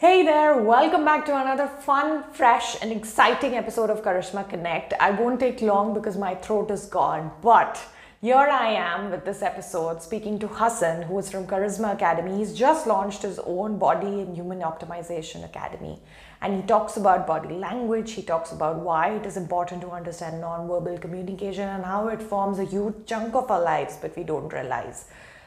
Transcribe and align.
Hey 0.00 0.22
there, 0.22 0.56
welcome 0.56 1.04
back 1.04 1.26
to 1.26 1.38
another 1.38 1.66
fun, 1.66 2.24
fresh, 2.32 2.74
and 2.80 2.90
exciting 2.90 3.54
episode 3.54 3.90
of 3.90 4.00
Karishma 4.00 4.48
Connect. 4.48 4.94
I 4.98 5.10
won't 5.10 5.40
take 5.40 5.60
long 5.60 5.92
because 5.92 6.16
my 6.16 6.36
throat 6.36 6.70
is 6.70 6.86
gone, 6.86 7.30
but 7.42 7.78
here 8.22 8.34
I 8.34 8.68
am 8.68 9.10
with 9.10 9.26
this 9.26 9.42
episode 9.42 10.02
speaking 10.02 10.38
to 10.38 10.48
Hassan, 10.48 11.02
who 11.02 11.18
is 11.18 11.30
from 11.30 11.46
Charisma 11.46 11.92
Academy. 11.92 12.38
He's 12.38 12.54
just 12.54 12.86
launched 12.86 13.20
his 13.20 13.38
own 13.40 13.78
body 13.78 14.22
and 14.22 14.34
human 14.34 14.60
optimization 14.60 15.44
academy. 15.44 16.00
And 16.40 16.56
he 16.56 16.62
talks 16.62 16.96
about 16.96 17.26
body 17.26 17.54
language, 17.54 18.12
he 18.12 18.22
talks 18.22 18.52
about 18.52 18.76
why 18.76 19.10
it 19.16 19.26
is 19.26 19.36
important 19.36 19.82
to 19.82 19.90
understand 19.90 20.40
non-verbal 20.40 20.96
communication 20.96 21.68
and 21.68 21.84
how 21.84 22.08
it 22.08 22.22
forms 22.22 22.58
a 22.58 22.64
huge 22.64 23.04
chunk 23.04 23.34
of 23.34 23.50
our 23.50 23.60
lives, 23.60 23.98
but 24.00 24.16
we 24.16 24.24
don't 24.24 24.50
realize 24.50 25.04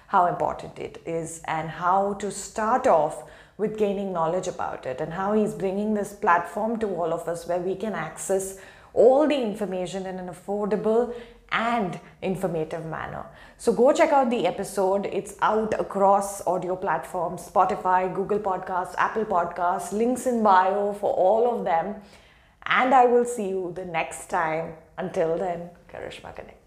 how 0.10 0.28
important 0.28 0.78
it 0.78 1.02
is 1.08 1.42
and 1.46 1.68
how 1.68 2.14
to 2.14 2.30
start 2.30 2.86
off 2.86 3.24
with 3.58 3.78
gaining 3.78 4.12
knowledge 4.12 4.48
about 4.48 4.86
it 4.86 5.00
and 5.00 5.14
how 5.14 5.34
he's 5.34 5.54
bringing 5.54 5.94
this 5.94 6.14
platform 6.14 6.80
to 6.80 6.88
all 6.88 7.14
of 7.14 7.28
us 7.28 7.48
where 7.48 7.60
we 7.60 7.76
can 7.76 7.94
access 7.94 8.58
all 8.94 9.28
the 9.28 9.40
information 9.40 10.06
in 10.06 10.20
an 10.20 10.30
affordable 10.30 11.14
and 11.52 12.00
informative 12.22 12.86
manner. 12.86 13.26
So 13.58 13.72
go 13.74 13.94
check 13.94 14.12
out 14.12 14.30
the 14.30 14.48
episode. 14.48 15.06
It's 15.06 15.36
out 15.42 15.80
across 15.80 16.46
audio 16.48 16.76
platforms 16.76 17.48
Spotify, 17.48 18.14
Google 18.14 18.40
Podcasts, 18.40 18.96
Apple 18.98 19.26
Podcasts, 19.26 19.94
links 19.94 20.26
in 20.26 20.42
bio 20.42 20.94
for 20.94 21.14
all 21.14 21.58
of 21.58 21.64
them. 21.64 21.96
And 22.66 22.94
I 22.94 23.06
will 23.06 23.26
see 23.26 23.50
you 23.50 23.72
the 23.76 23.86
next 23.86 24.30
time. 24.30 24.74
Until 24.98 25.38
then, 25.38 25.70
Karishma 25.92 26.36
Connect. 26.36 26.63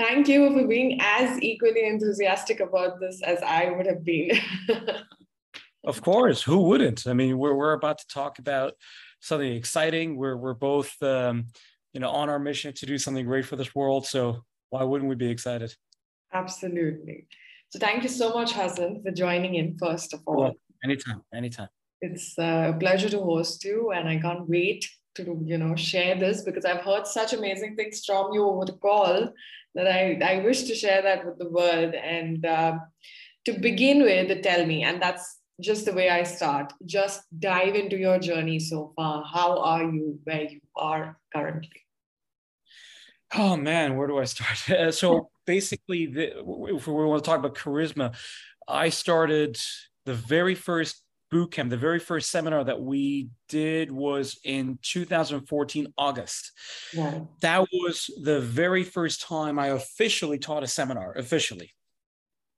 Thank 0.00 0.28
you 0.28 0.50
for 0.50 0.66
being 0.66 0.98
as 0.98 1.38
equally 1.42 1.84
enthusiastic 1.86 2.60
about 2.60 2.98
this 3.00 3.22
as 3.22 3.42
I 3.42 3.70
would 3.70 3.84
have 3.84 4.02
been. 4.02 4.30
of 5.84 6.00
course, 6.00 6.40
who 6.42 6.62
wouldn't? 6.62 7.06
I 7.06 7.12
mean, 7.12 7.36
we're 7.36 7.52
we're 7.52 7.74
about 7.74 7.98
to 7.98 8.06
talk 8.06 8.38
about 8.38 8.72
something 9.20 9.52
exciting. 9.52 10.16
We're 10.16 10.38
we're 10.38 10.54
both 10.54 10.90
um, 11.02 11.48
you 11.92 12.00
know 12.00 12.08
on 12.08 12.30
our 12.30 12.38
mission 12.38 12.72
to 12.76 12.86
do 12.86 12.96
something 12.96 13.26
great 13.26 13.44
for 13.44 13.56
this 13.56 13.74
world. 13.74 14.06
So 14.06 14.42
why 14.70 14.84
wouldn't 14.84 15.10
we 15.10 15.16
be 15.16 15.28
excited? 15.28 15.74
Absolutely. 16.32 17.26
So 17.68 17.78
thank 17.78 18.02
you 18.02 18.08
so 18.08 18.32
much, 18.32 18.52
Hassan, 18.52 19.02
for 19.02 19.10
joining 19.10 19.56
in. 19.56 19.76
First 19.76 20.14
of 20.14 20.20
all, 20.24 20.40
well, 20.40 20.54
anytime, 20.82 21.20
anytime. 21.34 21.68
It's 22.00 22.38
a 22.38 22.74
pleasure 22.80 23.10
to 23.10 23.18
host 23.18 23.62
you, 23.64 23.90
and 23.90 24.08
I 24.08 24.18
can't 24.18 24.48
wait 24.48 24.88
to 25.16 25.40
you 25.44 25.58
know 25.58 25.74
share 25.76 26.14
this 26.18 26.42
because 26.42 26.64
I've 26.64 26.82
heard 26.82 27.06
such 27.06 27.32
amazing 27.32 27.76
things 27.76 28.04
from 28.04 28.32
you 28.32 28.44
over 28.44 28.64
the 28.64 28.72
call 28.72 29.32
that 29.74 29.86
I, 29.86 30.18
I 30.24 30.42
wish 30.42 30.64
to 30.64 30.74
share 30.74 31.02
that 31.02 31.24
with 31.24 31.38
the 31.38 31.48
world. 31.48 31.94
And 31.94 32.44
uh, 32.44 32.78
to 33.46 33.52
begin 33.52 34.02
with, 34.02 34.42
tell 34.42 34.66
me, 34.66 34.82
and 34.82 35.00
that's 35.00 35.38
just 35.60 35.84
the 35.84 35.92
way 35.92 36.08
I 36.08 36.22
start, 36.22 36.72
just 36.86 37.22
dive 37.38 37.74
into 37.74 37.96
your 37.96 38.18
journey 38.18 38.58
so 38.58 38.92
far. 38.96 39.24
How 39.24 39.58
are 39.58 39.84
you 39.84 40.18
where 40.24 40.42
you 40.42 40.60
are 40.76 41.18
currently? 41.34 41.82
Oh 43.34 43.56
man, 43.56 43.96
where 43.96 44.08
do 44.08 44.18
I 44.18 44.24
start? 44.24 44.58
Uh, 44.70 44.90
so 44.90 45.30
basically, 45.46 46.06
the, 46.06 46.38
if 46.74 46.86
we 46.86 46.92
want 46.92 47.22
to 47.22 47.28
talk 47.28 47.38
about 47.38 47.54
charisma, 47.54 48.14
I 48.66 48.88
started 48.88 49.58
the 50.06 50.14
very 50.14 50.54
first 50.54 51.02
boot 51.30 51.52
camp, 51.52 51.70
the 51.70 51.76
very 51.76 51.98
first 51.98 52.30
seminar 52.30 52.64
that 52.64 52.80
we 52.80 53.28
did 53.48 53.90
was 53.90 54.38
in 54.44 54.78
2014 54.82 55.92
August. 55.96 56.52
Yeah. 56.92 57.20
That 57.40 57.66
was 57.72 58.10
the 58.22 58.40
very 58.40 58.84
first 58.84 59.22
time 59.22 59.58
I 59.58 59.68
officially 59.68 60.38
taught 60.38 60.62
a 60.62 60.66
seminar. 60.66 61.12
Officially, 61.16 61.72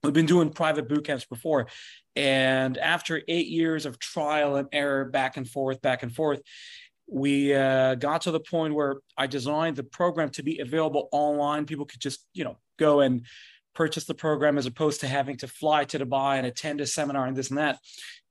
we've 0.02 0.12
been 0.12 0.26
doing 0.26 0.50
private 0.50 0.88
boot 0.88 1.04
camps 1.04 1.24
before, 1.24 1.68
and 2.16 2.78
after 2.78 3.22
eight 3.28 3.48
years 3.48 3.86
of 3.86 3.98
trial 3.98 4.56
and 4.56 4.68
error, 4.72 5.04
back 5.04 5.36
and 5.36 5.48
forth, 5.48 5.80
back 5.82 6.02
and 6.02 6.14
forth, 6.14 6.40
we 7.06 7.54
uh, 7.54 7.94
got 7.96 8.22
to 8.22 8.30
the 8.30 8.40
point 8.40 8.74
where 8.74 8.96
I 9.16 9.26
designed 9.26 9.76
the 9.76 9.84
program 9.84 10.30
to 10.30 10.42
be 10.42 10.60
available 10.60 11.08
online. 11.12 11.66
People 11.66 11.84
could 11.84 12.00
just, 12.00 12.26
you 12.32 12.44
know, 12.44 12.56
go 12.78 13.00
and 13.00 13.26
purchase 13.74 14.04
the 14.04 14.14
program 14.14 14.58
as 14.58 14.66
opposed 14.66 15.00
to 15.00 15.08
having 15.08 15.36
to 15.38 15.48
fly 15.48 15.84
to 15.84 15.98
Dubai 15.98 16.36
and 16.36 16.46
attend 16.46 16.80
a 16.80 16.86
seminar 16.86 17.26
and 17.26 17.36
this 17.36 17.50
and 17.50 17.58
that. 17.58 17.78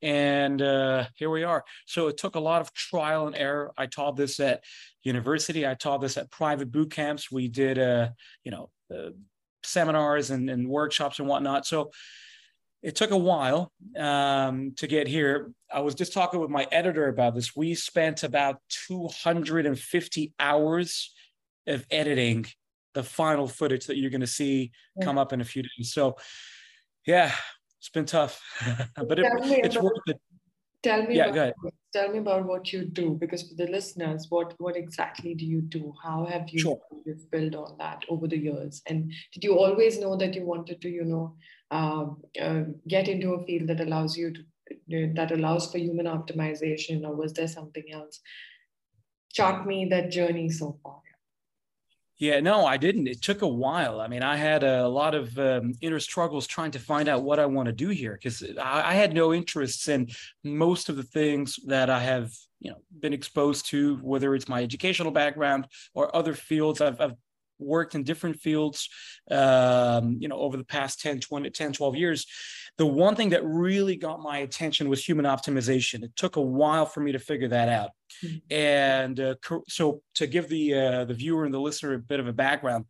And 0.02 0.62
uh, 0.62 1.06
here 1.16 1.29
we 1.29 1.44
are. 1.44 1.63
So 1.85 2.07
it 2.07 2.18
took 2.18 2.35
a 2.35 2.40
lot 2.40 2.62
of 2.62 2.74
trial 2.74 3.28
and 3.28 3.35
error. 3.35 3.72
I 3.78 3.85
taught 3.85 4.16
this 4.16 4.40
at 4.40 4.63
university. 5.03 5.68
I 5.68 5.75
taught 5.75 6.01
this 6.01 6.18
at 6.18 6.31
private 6.31 6.72
boot 6.72 6.91
camps. 6.91 7.31
We 7.31 7.47
did, 7.47 7.78
uh, 7.78 8.09
you 8.44 8.51
know, 8.51 8.69
uh, 8.94 9.12
seminars 9.63 10.31
and, 10.31 10.50
and 10.50 10.68
workshops 10.68 11.19
and 11.19 11.28
whatnot. 11.28 11.66
So 11.66 11.91
it 12.81 12.96
took 12.96 13.12
a 13.12 13.18
while 13.18 13.72
um, 13.96 14.74
to 14.78 14.88
get 14.88 15.07
here. 15.07 15.51
I 15.72 15.81
was 15.81 15.94
just 15.94 16.13
talking 16.13 16.40
with 16.40 16.50
my 16.50 16.68
editor 16.72 17.07
about 17.07 17.35
this. 17.35 17.56
We 17.56 17.75
spent 17.75 18.24
about 18.24 18.57
250 18.88 20.34
hours 20.40 21.13
of 21.68 21.85
editing 21.91 22.47
the 22.94 23.03
final 23.03 23.47
footage 23.47 23.88
that 23.88 23.97
you're 23.97 24.09
going 24.09 24.22
to 24.22 24.28
see 24.28 24.72
yeah. 24.97 25.06
come 25.06 25.18
up 25.18 25.34
in 25.34 25.41
a 25.41 25.46
few 25.46 25.63
days. 25.63 25.94
So, 25.94 26.18
yeah, 27.06 27.31
it's 27.79 27.90
been 27.90 28.06
tough, 28.06 28.41
but 28.96 29.19
it, 29.19 29.25
it's 29.44 29.75
about, 29.75 29.85
worth 29.85 29.94
it. 30.07 30.22
Tell 30.84 31.03
me, 31.03 31.16
yeah, 31.16 31.28
about, 31.28 31.53
tell 31.94 32.12
me 32.12 32.18
about 32.18 32.46
what 32.46 32.74
you 32.74 32.85
do, 32.85 33.18
because 33.19 33.47
for 33.47 33.56
the 33.56 33.68
listeners, 33.72 34.28
what 34.30 34.56
what 34.57 34.75
exactly 34.75 35.35
do 35.35 35.46
you 35.46 35.62
do? 35.62 35.94
How 36.03 36.25
have 36.25 36.50
you 36.50 36.59
sure. 36.59 36.80
built 37.31 37.56
on 37.56 37.78
that 37.78 38.03
over 38.09 38.28
the 38.28 38.38
years? 38.38 38.81
And 38.88 39.12
did 39.31 39.44
you 39.44 39.59
always 39.59 40.00
know 40.00 40.16
that 40.18 40.34
you 40.34 40.44
wanted 40.44 40.81
to, 40.81 40.90
you 40.90 41.06
know, 41.06 41.35
uh, 41.69 42.06
uh, 42.41 42.63
get 42.88 43.07
into 43.07 43.34
a 43.34 43.46
field 43.46 43.69
that 43.69 43.80
allows 43.80 44.18
you 44.18 44.34
to 44.34 44.41
that 45.13 45.31
allows 45.31 45.72
for 45.72 45.78
human 45.78 46.06
optimization, 46.06 47.03
or 47.03 47.16
was 47.16 47.34
there 47.34 47.47
something 47.47 47.85
else? 47.91 48.19
Chart 49.34 49.68
me 49.68 49.85
that 49.85 50.12
journey 50.12 50.50
so 50.50 50.80
far. 50.84 51.01
Yeah, 52.21 52.39
no, 52.39 52.67
I 52.67 52.77
didn't. 52.77 53.07
It 53.07 53.23
took 53.23 53.41
a 53.41 53.47
while. 53.47 53.99
I 53.99 54.07
mean, 54.07 54.21
I 54.21 54.35
had 54.35 54.61
a 54.63 54.87
lot 54.87 55.15
of 55.15 55.35
um, 55.39 55.73
inner 55.81 55.99
struggles 55.99 56.45
trying 56.45 56.69
to 56.69 56.79
find 56.79 57.09
out 57.09 57.23
what 57.23 57.39
I 57.39 57.47
want 57.47 57.65
to 57.65 57.71
do 57.71 57.89
here 57.89 58.13
because 58.13 58.43
I, 58.61 58.91
I, 58.91 58.93
had 58.93 59.15
no 59.15 59.33
interests 59.33 59.87
in 59.87 60.07
most 60.43 60.87
of 60.87 60.97
the 60.97 61.03
things 61.03 61.59
that 61.65 61.89
I 61.89 61.99
have, 61.99 62.31
you 62.59 62.69
know, 62.69 62.77
been 62.99 63.11
exposed 63.11 63.65
to, 63.71 63.95
whether 64.03 64.35
it's 64.35 64.47
my 64.47 64.61
educational 64.61 65.09
background 65.09 65.65
or 65.95 66.15
other 66.15 66.35
fields. 66.35 66.79
I've, 66.79 67.01
I've 67.01 67.15
worked 67.57 67.95
in 67.95 68.03
different 68.03 68.39
fields, 68.39 68.88
um, 69.31 70.17
you 70.19 70.27
know, 70.27 70.38
over 70.38 70.57
the 70.57 70.63
past 70.63 71.01
10, 71.01 71.21
20, 71.21 71.49
10, 71.49 71.73
12 71.73 71.95
years. 71.95 72.27
The 72.77 72.85
one 72.85 73.15
thing 73.15 73.29
that 73.29 73.43
really 73.43 73.95
got 73.95 74.21
my 74.21 74.38
attention 74.38 74.89
was 74.89 75.03
human 75.03 75.25
optimization. 75.25 76.03
It 76.03 76.15
took 76.15 76.35
a 76.35 76.41
while 76.41 76.85
for 76.85 76.99
me 76.99 77.13
to 77.13 77.19
figure 77.19 77.47
that 77.47 77.67
out. 77.67 77.89
Mm-hmm. 78.23 78.37
And 78.53 79.19
uh, 79.19 79.35
so, 79.67 80.01
to 80.15 80.27
give 80.27 80.49
the 80.49 80.73
uh, 80.73 81.05
the 81.05 81.13
viewer 81.13 81.45
and 81.45 81.53
the 81.53 81.59
listener 81.59 81.93
a 81.93 81.99
bit 81.99 82.19
of 82.19 82.27
a 82.27 82.33
background, 82.33 82.85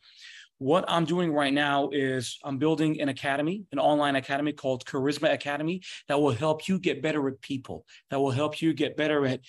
what 0.57 0.85
I'm 0.87 1.05
doing 1.05 1.33
right 1.33 1.53
now 1.53 1.89
is 1.91 2.37
I'm 2.43 2.59
building 2.59 3.01
an 3.01 3.09
academy, 3.09 3.63
an 3.71 3.79
online 3.79 4.15
academy 4.15 4.53
called 4.53 4.85
Charisma 4.85 5.33
Academy 5.33 5.81
that 6.07 6.21
will 6.21 6.31
help 6.31 6.67
you 6.67 6.77
get 6.77 7.01
better 7.01 7.27
at 7.27 7.41
people, 7.41 7.85
that 8.11 8.19
will 8.19 8.29
help 8.29 8.61
you 8.61 8.71
get 8.73 8.95
better 8.95 9.25
at 9.25 9.39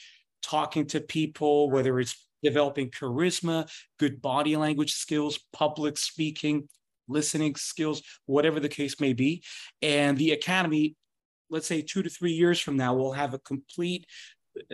talking 0.43 0.87
to 0.87 1.01
people, 1.01 1.71
whether 1.71 2.01
it's 2.01 2.17
developing 2.43 2.91
charisma, 2.91 3.71
good 3.99 4.23
body 4.23 4.57
language 4.57 4.95
skills, 4.95 5.39
public 5.53 5.97
speaking, 5.99 6.69
listening 7.09 7.55
skills, 7.57 8.03
whatever 8.27 8.61
the 8.61 8.69
case 8.69 9.01
may 9.01 9.13
be. 9.13 9.43
And 9.81 10.17
the 10.19 10.33
academy, 10.33 10.97
let's 11.51 11.67
say 11.67 11.83
two 11.83 12.03
to 12.03 12.11
three 12.11 12.33
years 12.33 12.59
from 12.59 12.77
now, 12.77 12.95
will 12.95 13.13
have 13.13 13.35
a 13.35 13.39
complete 13.39 14.07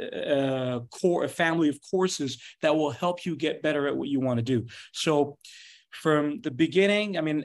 uh, 0.01 0.81
core, 0.91 1.25
a 1.25 1.29
family 1.29 1.69
of 1.69 1.79
courses 1.91 2.41
that 2.63 2.77
will 2.77 2.91
help 2.91 3.25
you 3.25 3.37
get 3.37 3.63
better 3.63 3.87
at 3.87 3.97
what 3.97 4.09
you 4.09 4.21
want 4.21 4.39
to 4.39 4.43
do. 4.43 4.67
So, 4.93 5.39
from 5.91 6.41
the 6.43 6.51
beginning, 6.51 7.17
I 7.17 7.23
mean, 7.23 7.45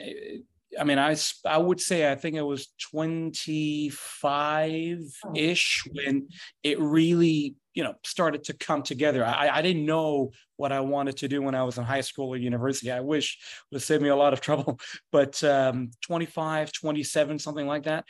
I 0.80 0.84
mean, 0.84 1.00
I 1.00 1.16
I 1.46 1.58
would 1.58 1.80
say 1.80 2.12
I 2.12 2.16
think 2.16 2.36
it 2.36 2.42
was 2.42 2.68
25 2.92 5.00
ish 5.36 5.84
when 5.94 6.28
it 6.64 6.80
really 6.80 7.56
you 7.74 7.84
know 7.84 7.96
started 8.04 8.44
to 8.46 8.54
come 8.54 8.84
together. 8.84 9.26
I 9.26 9.50
I 9.50 9.62
didn't 9.62 9.86
know 9.86 10.32
what 10.58 10.72
I 10.72 10.82
wanted 10.82 11.18
to 11.18 11.28
do 11.28 11.42
when 11.42 11.56
I 11.56 11.64
was 11.64 11.78
in 11.78 11.84
high 11.84 12.02
school 12.02 12.30
or 12.30 12.38
university. 12.38 12.92
I 12.92 13.02
wish 13.02 13.38
would 13.70 13.78
have 13.78 13.84
saved 13.84 14.04
me 14.04 14.10
a 14.10 14.16
lot 14.16 14.34
of 14.34 14.42
trouble. 14.42 14.80
But 15.12 15.44
um, 15.44 15.92
25, 16.02 16.72
27, 16.72 17.40
something 17.40 17.68
like 17.68 17.84
that, 17.84 18.06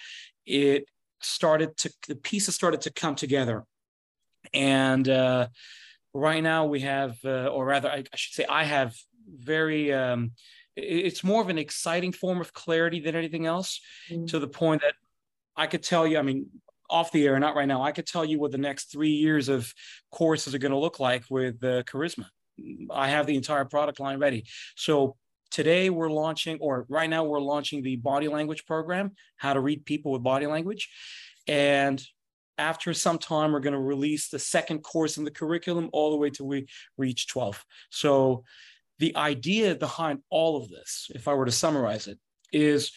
it 0.46 0.86
started 1.22 1.76
to 1.78 1.92
the 2.08 2.16
pieces 2.16 2.56
started 2.56 2.82
to 2.82 2.92
come 2.92 3.16
together, 3.16 3.64
and 4.54 5.08
uh, 5.08 5.48
right 6.14 6.42
now 6.42 6.66
we 6.66 6.82
have, 6.82 7.18
uh, 7.24 7.48
or 7.48 7.66
rather, 7.66 7.90
I, 7.90 8.04
I 8.12 8.16
should 8.16 8.34
say, 8.34 8.46
I 8.50 8.64
have 8.64 8.96
very. 9.28 9.94
Um, 9.94 10.32
it's 10.76 11.24
more 11.24 11.42
of 11.42 11.50
an 11.50 11.60
exciting 11.60 12.12
form 12.12 12.42
of 12.42 12.52
clarity 12.52 13.00
than 13.00 13.16
anything 13.16 13.46
else 13.46 13.80
mm. 14.10 14.28
to 14.28 14.40
the 14.40 14.48
point 14.48 14.82
that 14.82 14.96
I 15.56 15.68
could 15.68 15.84
tell 15.84 16.08
you, 16.08 16.18
I 16.18 16.24
mean, 16.24 16.48
off 16.90 17.12
the 17.12 17.26
air, 17.28 17.40
not 17.40 17.56
right 17.56 17.68
now, 17.68 17.84
I 17.84 17.92
could 17.92 18.08
tell 18.08 18.26
you 18.26 18.40
what 18.40 18.52
the 18.52 18.58
next 18.58 18.92
three 18.92 19.12
years 19.12 19.50
of 19.50 19.72
courses 20.12 20.56
are 20.56 20.60
going 20.60 20.72
to 20.72 20.78
look 20.78 21.00
like 21.00 21.26
with 21.30 21.64
uh, 21.64 21.84
Charisma. 21.84 22.26
I 22.90 23.10
have 23.10 23.26
the 23.28 23.36
entire 23.36 23.66
product 23.66 24.00
line 24.00 24.20
ready. 24.20 24.46
So 24.76 25.16
today 25.52 25.90
we're 25.90 26.10
launching, 26.10 26.58
or 26.60 26.86
right 26.90 27.10
now 27.10 27.24
we're 27.24 27.40
launching 27.40 27.84
the 27.84 27.96
body 27.98 28.28
language 28.28 28.66
program, 28.66 29.12
how 29.38 29.54
to 29.54 29.60
read 29.60 29.86
people 29.86 30.12
with 30.12 30.24
body 30.24 30.48
language. 30.48 30.90
And 31.48 32.04
after 32.58 32.94
some 32.94 33.18
time, 33.18 33.52
we're 33.52 33.60
going 33.60 33.74
to 33.74 33.80
release 33.80 34.30
the 34.30 34.40
second 34.40 34.80
course 34.80 35.18
in 35.18 35.24
the 35.24 35.32
curriculum 35.32 35.90
all 35.94 36.12
the 36.12 36.18
way 36.18 36.30
till 36.30 36.48
we 36.48 36.68
reach 36.98 37.28
12. 37.28 37.64
So 37.90 38.44
the 39.00 39.16
idea 39.16 39.76
behind 39.76 40.20
all 40.30 40.58
of 40.58 40.70
this, 40.70 41.10
if 41.14 41.28
I 41.28 41.34
were 41.34 41.46
to 41.46 41.52
summarize 41.52 42.08
it, 42.08 42.20
is 42.52 42.92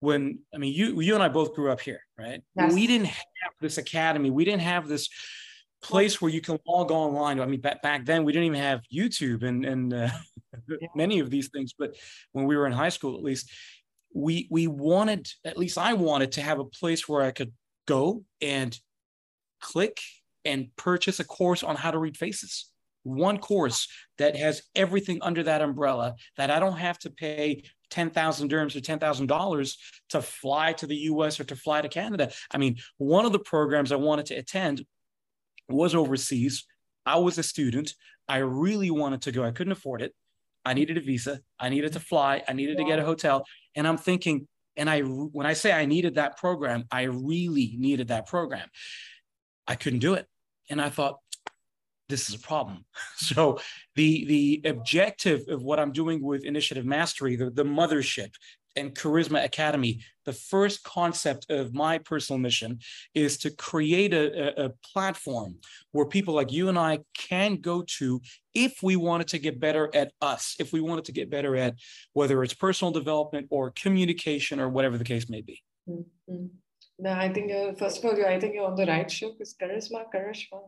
when 0.00 0.40
I 0.54 0.58
mean 0.58 0.72
you 0.72 1.00
you 1.00 1.14
and 1.14 1.22
I 1.22 1.28
both 1.28 1.54
grew 1.54 1.70
up 1.70 1.80
here, 1.80 2.00
right? 2.18 2.40
Yes. 2.56 2.74
We 2.74 2.86
didn't 2.86 3.06
have 3.06 3.52
this 3.60 3.78
academy. 3.78 4.30
We 4.30 4.44
didn't 4.44 4.62
have 4.62 4.88
this 4.88 5.08
place 5.82 6.20
where 6.20 6.30
you 6.30 6.40
can 6.40 6.58
log 6.66 6.90
online. 6.90 7.40
I 7.40 7.46
mean, 7.46 7.60
back, 7.60 7.82
back 7.82 8.04
then 8.04 8.24
we 8.24 8.32
didn't 8.32 8.46
even 8.46 8.60
have 8.60 8.82
YouTube 8.92 9.42
and 9.42 9.64
and 9.64 9.94
uh, 9.94 10.08
yeah. 10.68 10.88
many 10.94 11.20
of 11.20 11.30
these 11.30 11.48
things. 11.48 11.72
But 11.78 11.96
when 12.32 12.46
we 12.46 12.56
were 12.56 12.66
in 12.66 12.72
high 12.72 12.88
school, 12.88 13.16
at 13.16 13.22
least, 13.22 13.50
we 14.14 14.48
we 14.50 14.66
wanted, 14.66 15.28
at 15.44 15.58
least 15.58 15.78
I 15.78 15.94
wanted 15.94 16.32
to 16.32 16.42
have 16.42 16.58
a 16.58 16.64
place 16.64 17.08
where 17.08 17.22
I 17.22 17.30
could 17.30 17.52
go 17.86 18.24
and 18.40 18.78
click 19.60 20.00
and 20.44 20.74
purchase 20.76 21.20
a 21.20 21.24
course 21.24 21.62
on 21.62 21.76
how 21.76 21.90
to 21.90 21.98
read 21.98 22.16
faces. 22.16 22.70
One 23.02 23.38
course 23.38 23.88
that 24.18 24.36
has 24.36 24.62
everything 24.74 25.18
under 25.22 25.42
that 25.44 25.62
umbrella 25.62 26.14
that 26.36 26.50
I 26.50 26.58
don't 26.58 26.76
have 26.76 26.98
to 27.00 27.10
pay 27.10 27.64
10,000 27.90 28.50
dirhams 28.50 28.76
or 28.76 28.80
$10,000 28.80 29.76
to 30.10 30.22
fly 30.22 30.72
to 30.74 30.86
the 30.86 30.96
US 30.96 31.40
or 31.40 31.44
to 31.44 31.56
fly 31.56 31.80
to 31.80 31.88
Canada. 31.88 32.30
I 32.50 32.58
mean, 32.58 32.76
one 32.98 33.24
of 33.24 33.32
the 33.32 33.38
programs 33.38 33.92
I 33.92 33.96
wanted 33.96 34.26
to 34.26 34.34
attend 34.34 34.84
was 35.68 35.94
overseas. 35.94 36.66
I 37.06 37.18
was 37.18 37.38
a 37.38 37.42
student. 37.42 37.94
I 38.28 38.38
really 38.38 38.90
wanted 38.90 39.22
to 39.22 39.32
go. 39.32 39.44
I 39.44 39.50
couldn't 39.52 39.72
afford 39.72 40.02
it. 40.02 40.14
I 40.64 40.74
needed 40.74 40.98
a 40.98 41.00
visa. 41.00 41.40
I 41.58 41.70
needed 41.70 41.94
to 41.94 42.00
fly. 42.00 42.42
I 42.46 42.52
needed 42.52 42.76
to 42.78 42.84
get 42.84 42.98
a 42.98 43.04
hotel. 43.04 43.46
And 43.74 43.86
I'm 43.86 43.96
thinking, 43.96 44.46
and 44.76 44.90
I, 44.90 45.00
when 45.00 45.46
I 45.46 45.54
say 45.54 45.72
I 45.72 45.86
needed 45.86 46.16
that 46.16 46.36
program, 46.36 46.84
I 46.90 47.04
really 47.04 47.74
needed 47.78 48.08
that 48.08 48.26
program. 48.26 48.68
I 49.68 49.76
couldn't 49.76 50.00
do 50.00 50.14
it. 50.14 50.26
And 50.70 50.80
I 50.80 50.88
thought, 50.88 51.18
this 52.08 52.28
is 52.28 52.34
a 52.34 52.38
problem. 52.38 52.84
So 53.16 53.60
the 53.94 54.24
the 54.24 54.62
objective 54.64 55.42
of 55.48 55.62
what 55.62 55.78
I'm 55.78 55.92
doing 55.92 56.22
with 56.22 56.44
Initiative 56.44 56.86
Mastery, 56.86 57.36
the, 57.36 57.50
the 57.50 57.64
mothership 57.64 58.32
and 58.76 58.94
Charisma 58.94 59.44
Academy, 59.44 60.00
the 60.24 60.32
first 60.32 60.84
concept 60.84 61.50
of 61.50 61.74
my 61.74 61.98
personal 61.98 62.38
mission 62.38 62.78
is 63.14 63.36
to 63.38 63.50
create 63.50 64.14
a, 64.14 64.66
a, 64.66 64.70
platform 64.92 65.56
where 65.92 66.06
people 66.06 66.34
like 66.34 66.52
you 66.52 66.68
and 66.68 66.78
I 66.78 67.00
can 67.16 67.56
go 67.56 67.82
to 67.98 68.20
if 68.54 68.78
we 68.82 68.94
wanted 68.96 69.28
to 69.28 69.38
get 69.38 69.58
better 69.58 69.90
at 69.94 70.12
us, 70.20 70.54
if 70.60 70.72
we 70.72 70.80
wanted 70.80 71.06
to 71.06 71.12
get 71.12 71.28
better 71.28 71.56
at 71.56 71.74
whether 72.12 72.42
it's 72.44 72.54
personal 72.54 72.92
development 72.92 73.48
or 73.50 73.72
communication 73.72 74.60
or 74.60 74.68
whatever 74.68 74.96
the 74.96 75.04
case 75.04 75.28
may 75.28 75.40
be. 75.40 75.60
Mm-hmm. 75.88 76.46
No, 76.98 77.12
I 77.12 77.32
think 77.32 77.52
uh, 77.52 77.72
first 77.74 77.98
of 77.98 78.04
all, 78.04 78.26
I 78.26 78.40
think 78.40 78.54
you're 78.54 78.66
on 78.66 78.74
the 78.74 78.86
right 78.86 79.10
show 79.10 79.32
because 79.32 79.54
charisma, 79.60 80.04
charisma. 80.12 80.60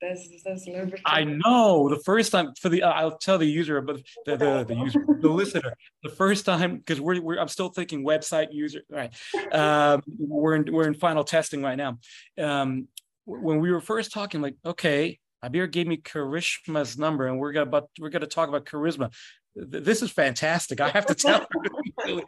There's, 0.00 0.28
there's 0.44 0.66
no 0.66 0.90
I 1.06 1.24
know 1.24 1.88
the 1.88 2.00
first 2.04 2.30
time 2.30 2.52
for 2.60 2.68
the 2.68 2.82
I'll 2.82 3.16
tell 3.16 3.38
the 3.38 3.46
user, 3.46 3.80
but 3.80 4.02
the 4.26 4.36
the, 4.36 4.64
the 4.64 4.74
user, 4.86 5.04
the 5.20 5.28
listener, 5.28 5.74
the 6.02 6.10
first 6.10 6.44
time 6.44 6.76
because 6.76 7.00
we're, 7.00 7.20
we're 7.20 7.38
I'm 7.38 7.48
still 7.48 7.70
thinking 7.70 8.04
website 8.04 8.48
user. 8.52 8.82
Right, 8.90 9.14
um, 9.52 10.02
we're 10.18 10.56
in 10.56 10.72
we're 10.72 10.86
in 10.86 10.94
final 10.94 11.24
testing 11.24 11.62
right 11.62 11.76
now. 11.76 11.98
Um, 12.38 12.88
when 13.24 13.60
we 13.60 13.72
were 13.72 13.80
first 13.80 14.12
talking, 14.12 14.42
like, 14.42 14.56
okay, 14.64 15.18
Abir 15.44 15.70
gave 15.70 15.86
me 15.86 15.96
Karishma's 15.96 16.98
number, 16.98 17.26
and 17.26 17.38
we're 17.38 17.52
gonna 17.52 17.66
but 17.66 17.88
we're 17.98 18.10
gonna 18.10 18.26
talk 18.26 18.48
about 18.48 18.66
charisma. 18.66 19.12
This 19.56 20.02
is 20.02 20.10
fantastic. 20.10 20.80
I 20.80 20.90
have 20.90 21.06
to 21.06 21.14
tell 21.14 21.46
you. 22.06 22.22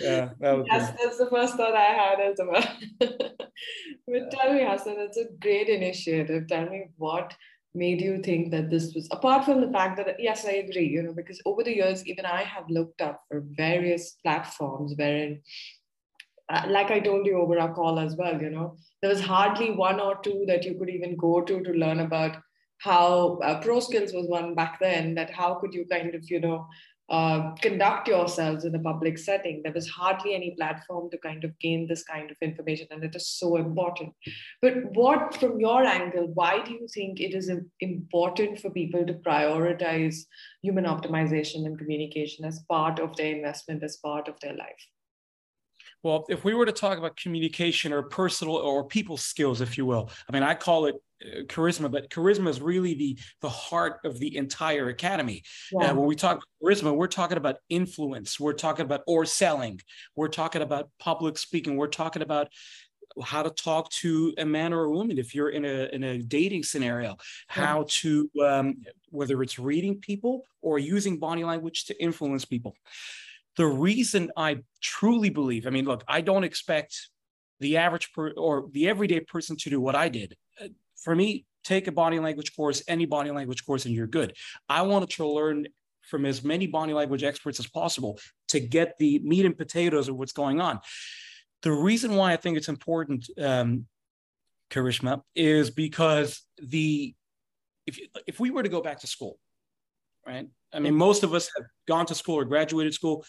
Yeah, 0.00 0.30
that 0.40 0.58
was 0.58 0.66
that's 0.68 1.18
the 1.18 1.28
first 1.30 1.56
thought 1.56 1.74
I 1.74 1.92
had 1.92 2.20
as 2.20 2.38
well. 2.38 2.76
but 3.00 4.30
tell 4.30 4.52
me, 4.52 4.64
Hassan, 4.64 4.96
it's 4.98 5.16
a 5.16 5.26
great 5.40 5.68
initiative. 5.68 6.48
Tell 6.48 6.68
me 6.68 6.86
what 6.96 7.34
made 7.76 8.00
you 8.00 8.22
think 8.22 8.50
that 8.50 8.70
this 8.70 8.94
was 8.94 9.06
apart 9.10 9.44
from 9.44 9.60
the 9.60 9.70
fact 9.70 9.96
that 9.98 10.16
yes 10.18 10.46
i 10.46 10.52
agree 10.52 10.86
you 10.88 11.02
know 11.02 11.12
because 11.12 11.40
over 11.44 11.62
the 11.62 11.76
years 11.76 12.06
even 12.06 12.24
i 12.24 12.42
have 12.42 12.64
looked 12.70 13.02
up 13.02 13.20
for 13.28 13.42
various 13.50 14.16
platforms 14.22 14.94
wherein 14.96 15.40
uh, 16.48 16.62
like 16.68 16.90
i 16.90 16.98
told 16.98 17.26
you 17.26 17.38
over 17.38 17.58
our 17.58 17.74
call 17.74 17.98
as 17.98 18.16
well 18.16 18.40
you 18.40 18.50
know 18.50 18.76
there 19.02 19.10
was 19.10 19.20
hardly 19.20 19.70
one 19.72 20.00
or 20.00 20.16
two 20.22 20.44
that 20.46 20.64
you 20.64 20.74
could 20.78 20.88
even 20.88 21.16
go 21.16 21.42
to 21.42 21.60
to 21.62 21.72
learn 21.72 22.00
about 22.00 22.38
how 22.78 23.38
uh, 23.38 23.60
pro 23.60 23.78
skills 23.80 24.12
was 24.12 24.26
one 24.28 24.54
back 24.54 24.78
then 24.80 25.14
that 25.14 25.30
how 25.30 25.54
could 25.54 25.74
you 25.74 25.84
kind 25.90 26.14
of 26.14 26.30
you 26.30 26.40
know 26.40 26.66
uh, 27.08 27.52
conduct 27.62 28.08
yourselves 28.08 28.64
in 28.64 28.74
a 28.74 28.80
public 28.80 29.16
setting. 29.16 29.62
There 29.62 29.72
was 29.72 29.88
hardly 29.88 30.34
any 30.34 30.54
platform 30.56 31.08
to 31.10 31.18
kind 31.18 31.44
of 31.44 31.56
gain 31.58 31.86
this 31.86 32.02
kind 32.02 32.30
of 32.30 32.36
information, 32.40 32.88
and 32.90 33.04
it 33.04 33.14
is 33.14 33.28
so 33.28 33.56
important. 33.56 34.12
But 34.60 34.74
what, 34.92 35.36
from 35.36 35.60
your 35.60 35.84
angle, 35.84 36.32
why 36.34 36.62
do 36.64 36.72
you 36.72 36.88
think 36.92 37.20
it 37.20 37.34
is 37.34 37.50
important 37.80 38.58
for 38.58 38.70
people 38.70 39.06
to 39.06 39.14
prioritize 39.14 40.16
human 40.62 40.84
optimization 40.84 41.64
and 41.66 41.78
communication 41.78 42.44
as 42.44 42.64
part 42.68 42.98
of 42.98 43.16
their 43.16 43.34
investment, 43.36 43.84
as 43.84 43.96
part 43.98 44.26
of 44.28 44.40
their 44.40 44.54
life? 44.54 44.86
Well, 46.02 46.24
if 46.28 46.44
we 46.44 46.54
were 46.54 46.66
to 46.66 46.72
talk 46.72 46.98
about 46.98 47.16
communication 47.16 47.92
or 47.92 48.02
personal 48.02 48.56
or 48.56 48.84
people 48.84 49.16
skills, 49.16 49.60
if 49.60 49.78
you 49.78 49.86
will, 49.86 50.10
I 50.28 50.32
mean, 50.32 50.42
I 50.42 50.54
call 50.54 50.86
it 50.86 50.96
charisma, 51.44 51.90
but 51.90 52.10
charisma 52.10 52.48
is 52.48 52.60
really 52.60 52.94
the 52.94 53.18
the 53.40 53.48
heart 53.48 54.00
of 54.04 54.18
the 54.18 54.36
entire 54.36 54.88
academy. 54.88 55.42
Yeah. 55.72 55.90
Uh, 55.90 55.94
when 55.94 56.06
we 56.06 56.14
talk 56.14 56.44
charisma, 56.62 56.94
we're 56.94 57.06
talking 57.06 57.36
about 57.36 57.56
influence, 57.68 58.38
we're 58.38 58.52
talking 58.52 58.84
about 58.84 59.02
or 59.06 59.24
selling, 59.24 59.80
we're 60.14 60.28
talking 60.28 60.62
about 60.62 60.90
public 60.98 61.38
speaking, 61.38 61.76
we're 61.76 61.88
talking 61.88 62.22
about 62.22 62.48
how 63.24 63.42
to 63.42 63.50
talk 63.50 63.88
to 63.90 64.34
a 64.36 64.44
man 64.44 64.72
or 64.72 64.84
a 64.84 64.90
woman 64.90 65.18
if 65.18 65.34
you're 65.34 65.48
in 65.48 65.64
a 65.64 65.88
in 65.92 66.04
a 66.04 66.18
dating 66.18 66.62
scenario, 66.62 67.16
how 67.46 67.86
to 67.88 68.30
um, 68.44 68.82
whether 69.10 69.42
it's 69.42 69.58
reading 69.58 69.98
people 70.00 70.44
or 70.60 70.78
using 70.78 71.18
body 71.18 71.44
language 71.44 71.86
to 71.86 72.02
influence 72.02 72.44
people. 72.44 72.74
The 73.56 73.66
reason 73.66 74.30
I 74.36 74.58
truly 74.82 75.30
believe, 75.30 75.66
I 75.66 75.70
mean, 75.70 75.86
look, 75.86 76.04
I 76.06 76.20
don't 76.20 76.44
expect 76.44 77.08
the 77.58 77.78
average 77.78 78.12
per, 78.12 78.32
or 78.32 78.68
the 78.70 78.86
everyday 78.86 79.20
person 79.20 79.56
to 79.56 79.70
do 79.70 79.80
what 79.80 79.94
I 79.94 80.10
did 80.10 80.36
for 81.06 81.14
me, 81.14 81.46
take 81.62 81.86
a 81.86 81.92
body 81.92 82.18
language 82.18 82.56
course, 82.56 82.82
any 82.88 83.06
body 83.06 83.30
language 83.30 83.64
course, 83.64 83.86
and 83.86 83.94
you're 83.94 84.08
good. 84.08 84.34
I 84.68 84.82
wanted 84.82 85.10
to 85.10 85.28
learn 85.28 85.68
from 86.02 86.26
as 86.26 86.42
many 86.42 86.66
body 86.66 86.92
language 86.92 87.22
experts 87.22 87.60
as 87.60 87.68
possible 87.68 88.18
to 88.48 88.58
get 88.58 88.98
the 88.98 89.20
meat 89.20 89.46
and 89.46 89.56
potatoes 89.56 90.08
of 90.08 90.16
what's 90.16 90.32
going 90.32 90.60
on. 90.60 90.80
The 91.62 91.70
reason 91.70 92.16
why 92.16 92.32
I 92.32 92.36
think 92.36 92.56
it's 92.56 92.68
important, 92.68 93.30
um, 93.40 93.86
Karishma, 94.68 95.22
is 95.36 95.70
because 95.70 96.42
the 96.60 97.14
if 97.86 98.00
if 98.26 98.40
we 98.40 98.50
were 98.50 98.64
to 98.64 98.68
go 98.68 98.82
back 98.82 98.98
to 99.02 99.06
school, 99.06 99.38
right? 100.26 100.48
I 100.72 100.80
mean, 100.80 100.96
most 100.96 101.22
of 101.22 101.34
us 101.34 101.48
have 101.56 101.66
gone 101.86 102.06
to 102.06 102.16
school 102.16 102.34
or 102.34 102.44
graduated 102.44 102.94
school. 102.94 103.24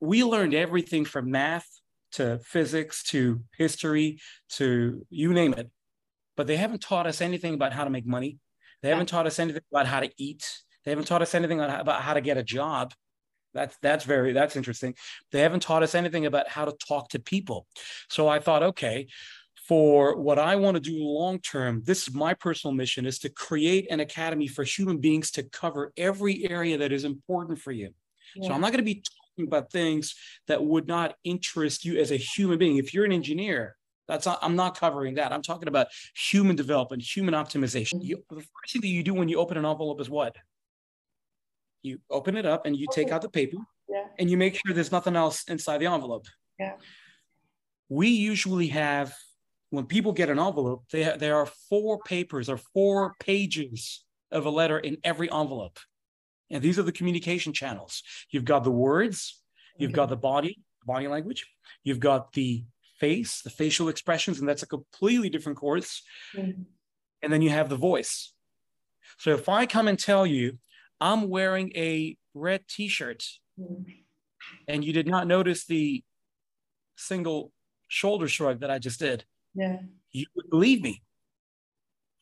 We 0.00 0.22
learned 0.22 0.52
everything 0.52 1.06
from 1.06 1.30
math 1.30 1.66
to 2.12 2.40
physics 2.44 3.04
to 3.04 3.40
history 3.56 4.20
to 4.58 5.06
you 5.08 5.32
name 5.32 5.54
it 5.54 5.70
but 6.40 6.46
they 6.46 6.56
haven't 6.56 6.80
taught 6.80 7.06
us 7.06 7.20
anything 7.20 7.52
about 7.52 7.74
how 7.74 7.84
to 7.84 7.90
make 7.90 8.06
money. 8.06 8.38
They 8.80 8.88
haven't 8.88 9.10
taught 9.10 9.26
us 9.26 9.38
anything 9.38 9.60
about 9.70 9.86
how 9.86 10.00
to 10.00 10.10
eat. 10.16 10.50
They 10.86 10.90
haven't 10.90 11.04
taught 11.04 11.20
us 11.20 11.34
anything 11.34 11.60
about 11.60 12.00
how 12.00 12.14
to 12.14 12.22
get 12.22 12.38
a 12.38 12.42
job. 12.42 12.94
That's 13.52 13.76
that's 13.82 14.06
very 14.06 14.32
that's 14.32 14.56
interesting. 14.56 14.94
They 15.32 15.40
haven't 15.40 15.60
taught 15.60 15.82
us 15.82 15.94
anything 15.94 16.24
about 16.24 16.48
how 16.48 16.64
to 16.64 16.72
talk 16.88 17.10
to 17.10 17.18
people. 17.18 17.66
So 18.08 18.26
I 18.26 18.38
thought, 18.38 18.62
okay, 18.62 19.08
for 19.68 20.16
what 20.16 20.38
I 20.38 20.56
want 20.56 20.76
to 20.76 20.80
do 20.80 21.04
long 21.04 21.40
term, 21.40 21.82
this 21.84 22.08
is 22.08 22.14
my 22.14 22.32
personal 22.32 22.72
mission 22.72 23.04
is 23.04 23.18
to 23.18 23.28
create 23.28 23.88
an 23.90 24.00
academy 24.00 24.48
for 24.48 24.64
human 24.64 24.96
beings 24.96 25.30
to 25.32 25.42
cover 25.42 25.92
every 25.98 26.48
area 26.48 26.78
that 26.78 26.90
is 26.90 27.04
important 27.04 27.58
for 27.58 27.72
you. 27.72 27.90
Yeah. 28.34 28.48
So 28.48 28.54
I'm 28.54 28.62
not 28.62 28.72
going 28.72 28.82
to 28.82 28.94
be 28.94 29.02
talking 29.36 29.46
about 29.46 29.70
things 29.70 30.14
that 30.46 30.64
would 30.64 30.88
not 30.88 31.16
interest 31.22 31.84
you 31.84 31.98
as 32.00 32.10
a 32.10 32.16
human 32.16 32.56
being. 32.56 32.78
If 32.78 32.94
you're 32.94 33.04
an 33.04 33.12
engineer, 33.12 33.76
that's 34.10 34.26
not, 34.26 34.38
I'm 34.42 34.56
not 34.56 34.78
covering 34.78 35.14
that. 35.14 35.32
I'm 35.32 35.42
talking 35.42 35.68
about 35.68 35.86
human 36.14 36.56
development, 36.56 37.02
human 37.02 37.34
optimization. 37.34 38.02
You, 38.02 38.18
mm-hmm. 38.18 38.36
the 38.36 38.40
first 38.42 38.72
thing 38.72 38.82
that 38.82 38.88
you 38.88 39.02
do 39.02 39.14
when 39.14 39.28
you 39.28 39.38
open 39.38 39.56
an 39.56 39.64
envelope 39.64 40.00
is 40.00 40.10
what? 40.10 40.36
You 41.82 41.98
open 42.10 42.36
it 42.36 42.44
up 42.44 42.66
and 42.66 42.76
you 42.76 42.86
take 42.92 43.10
out 43.10 43.22
the 43.22 43.30
paper 43.30 43.56
yeah. 43.88 44.04
and 44.18 44.28
you 44.30 44.36
make 44.36 44.54
sure 44.54 44.74
there's 44.74 44.92
nothing 44.92 45.16
else 45.16 45.44
inside 45.48 45.78
the 45.78 45.86
envelope. 45.86 46.26
Yeah. 46.58 46.74
We 47.88 48.08
usually 48.08 48.66
have, 48.68 49.14
when 49.70 49.86
people 49.86 50.12
get 50.12 50.28
an 50.28 50.38
envelope, 50.38 50.84
they 50.92 51.16
there 51.16 51.36
are 51.36 51.46
four 51.46 52.00
papers 52.00 52.48
or 52.48 52.58
four 52.58 53.14
pages 53.20 54.04
of 54.30 54.44
a 54.44 54.50
letter 54.50 54.78
in 54.78 54.98
every 55.04 55.30
envelope. 55.30 55.78
And 56.50 56.62
these 56.62 56.78
are 56.78 56.82
the 56.82 56.92
communication 56.92 57.52
channels. 57.52 58.02
You've 58.30 58.44
got 58.44 58.64
the 58.64 58.70
words, 58.70 59.40
you've 59.78 59.92
got 59.92 60.04
mm-hmm. 60.04 60.10
the 60.10 60.16
body, 60.16 60.58
body 60.84 61.08
language, 61.08 61.46
you've 61.84 62.00
got 62.00 62.32
the 62.32 62.64
face, 63.00 63.42
the 63.42 63.50
facial 63.50 63.88
expressions, 63.88 64.38
and 64.38 64.48
that's 64.48 64.62
a 64.62 64.66
completely 64.66 65.30
different 65.30 65.58
course. 65.58 66.02
Mm-hmm. 66.36 66.62
And 67.22 67.32
then 67.32 67.42
you 67.42 67.50
have 67.50 67.68
the 67.68 67.76
voice. 67.76 68.32
So 69.18 69.32
if 69.32 69.48
I 69.48 69.66
come 69.66 69.88
and 69.88 69.98
tell 69.98 70.26
you, 70.26 70.58
I'm 71.00 71.28
wearing 71.28 71.72
a 71.74 72.16
red 72.34 72.68
t 72.68 72.88
shirt, 72.88 73.24
mm-hmm. 73.58 73.82
and 74.68 74.84
you 74.84 74.92
did 74.92 75.06
not 75.06 75.26
notice 75.26 75.66
the 75.66 76.04
single 76.96 77.52
shoulder 77.88 78.28
shrug 78.28 78.60
that 78.60 78.70
I 78.70 78.78
just 78.78 79.00
did, 79.00 79.24
yeah, 79.54 79.78
you 80.12 80.26
would 80.36 80.50
believe 80.50 80.82
me. 80.82 81.02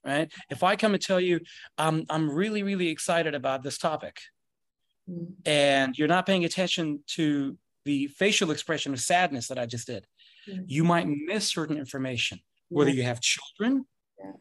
Right? 0.04 0.32
If 0.48 0.62
I 0.62 0.76
come 0.76 0.94
and 0.94 1.02
tell 1.02 1.20
you 1.20 1.40
I'm 1.76 2.04
I'm 2.08 2.30
really, 2.30 2.62
really 2.62 2.88
excited 2.88 3.34
about 3.34 3.62
this 3.62 3.78
topic, 3.78 4.20
mm. 5.10 5.34
and 5.44 5.98
you're 5.98 6.08
not 6.08 6.26
paying 6.26 6.44
attention 6.44 7.02
to 7.08 7.58
the 7.84 8.06
facial 8.06 8.50
expression 8.50 8.92
of 8.92 9.00
sadness 9.00 9.48
that 9.48 9.58
I 9.58 9.66
just 9.66 9.86
did, 9.86 10.06
mm. 10.48 10.64
you 10.66 10.84
might 10.84 11.06
miss 11.08 11.48
certain 11.48 11.76
information, 11.76 12.38
whether 12.68 12.90
you 12.90 13.02
have 13.02 13.20
children, 13.20 13.86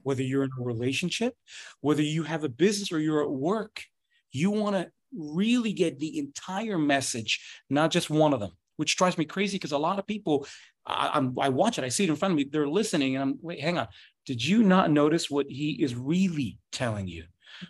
whether 0.03 0.23
you're 0.23 0.43
in 0.43 0.49
a 0.59 0.63
relationship, 0.63 1.35
whether 1.81 2.01
you 2.01 2.23
have 2.23 2.43
a 2.43 2.49
business 2.49 2.91
or 2.91 2.99
you're 2.99 3.23
at 3.23 3.31
work. 3.31 3.83
You 4.31 4.51
want 4.51 4.75
to 4.75 4.91
really 5.15 5.73
get 5.73 5.99
the 5.99 6.19
entire 6.19 6.77
message, 6.77 7.61
not 7.69 7.91
just 7.91 8.09
one 8.09 8.33
of 8.33 8.39
them, 8.39 8.51
which 8.75 8.97
drives 8.97 9.17
me 9.17 9.25
crazy 9.25 9.57
because 9.57 9.71
a 9.71 9.77
lot 9.77 9.99
of 9.99 10.07
people, 10.07 10.45
I, 10.85 11.25
I 11.39 11.49
watch 11.49 11.77
it, 11.77 11.83
I 11.83 11.89
see 11.89 12.03
it 12.03 12.09
in 12.09 12.15
front 12.15 12.33
of 12.33 12.37
me, 12.37 12.45
they're 12.51 12.67
listening, 12.67 13.15
and 13.15 13.23
I'm 13.23 13.39
wait, 13.41 13.59
hang 13.59 13.77
on, 13.77 13.87
did 14.25 14.43
you 14.43 14.63
not 14.63 14.91
notice 14.91 15.29
what 15.29 15.47
he 15.49 15.71
is 15.81 15.95
really 15.95 16.59
telling 16.71 17.07
you? 17.07 17.23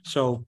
So 0.04 0.46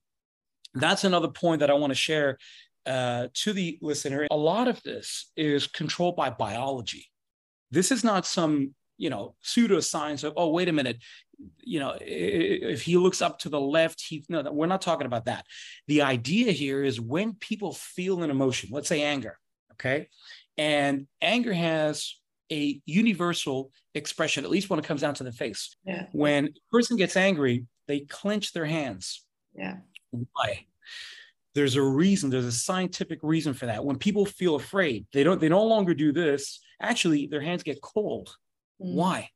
that's 0.74 1.03
another 1.03 1.29
point 1.29 1.60
that 1.60 1.69
I 1.69 1.74
want 1.74 1.91
to 1.91 1.96
share 1.96 2.38
uh, 2.86 3.27
to 3.34 3.53
the 3.53 3.77
listener. 3.81 4.27
A 4.31 4.38
lot 4.38 4.67
of 4.67 4.81
this 4.84 5.31
is 5.38 5.67
controlled 5.67 6.15
by 6.15 6.29
biology. 6.29 7.05
This 7.72 7.92
is 7.92 8.04
not 8.04 8.26
some 8.26 8.74
you 8.98 9.10
know 9.10 9.36
pseudoscience 9.44 10.24
of 10.24 10.34
oh 10.36 10.50
wait 10.50 10.68
a 10.68 10.74
minute 10.74 10.98
you 11.62 11.80
know, 11.80 11.96
if 12.00 12.82
he 12.82 12.98
looks 12.98 13.22
up 13.22 13.40
to 13.40 13.50
the 13.50 13.60
left, 13.60 14.02
he 14.02 14.24
no, 14.30 14.42
we're 14.52 14.68
not 14.68 14.82
talking 14.82 15.08
about 15.08 15.26
that. 15.26 15.46
The 15.88 16.02
idea 16.02 16.52
here 16.52 16.84
is 16.84 17.00
when 17.00 17.34
people 17.34 17.74
feel 17.74 18.24
an 18.24 18.30
emotion, 18.30 18.70
let's 18.72 18.88
say 18.88 19.04
anger, 19.04 19.38
okay, 19.74 20.08
and 20.58 21.08
anger 21.22 21.54
has 21.54 22.16
a 22.52 22.82
universal 22.86 23.72
expression, 23.94 24.44
at 24.44 24.50
least 24.50 24.70
when 24.70 24.80
it 24.80 24.86
comes 24.86 25.02
down 25.02 25.14
to 25.16 25.24
the 25.24 25.32
face. 25.32 25.76
Yeah. 25.86 26.08
When 26.12 26.46
a 26.48 26.72
person 26.72 26.98
gets 26.98 27.16
angry, 27.16 27.66
they 27.88 28.02
clench 28.02 28.54
their 28.54 28.66
hands. 28.66 29.24
Yeah. 29.56 29.78
Why? 30.12 30.66
There's 31.56 31.75
a 31.75 31.82
reason. 31.82 32.29
There's 32.29 32.46
a 32.46 32.51
scientific 32.51 33.20
reason 33.24 33.53
for 33.53 33.65
that. 33.65 33.84
When 33.84 33.98
people 33.98 34.25
feel 34.25 34.56
afraid, 34.56 35.08
they 35.13 35.24
don't. 35.24 35.41
They 35.41 35.50
no 35.50 35.65
longer 35.65 35.94
do 35.94 36.12
this. 36.12 36.60
Actually, 36.82 37.27
their 37.27 37.41
hands 37.41 37.63
get 37.63 37.82
cold. 37.82 38.36
Mm. 38.82 38.94
Why? 38.94 39.29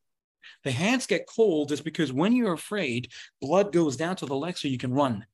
The 0.64 0.72
hands 0.72 1.08
get 1.08 1.28
cold 1.28 1.72
is 1.72 1.82
because 1.82 2.14
when 2.14 2.34
you're 2.34 2.54
afraid, 2.54 3.10
blood 3.42 3.72
goes 3.72 3.98
down 3.98 4.16
to 4.18 4.26
the 4.26 4.36
legs 4.36 4.62
so 4.62 4.68
you 4.68 4.78
can 4.78 4.94
run. 4.94 5.26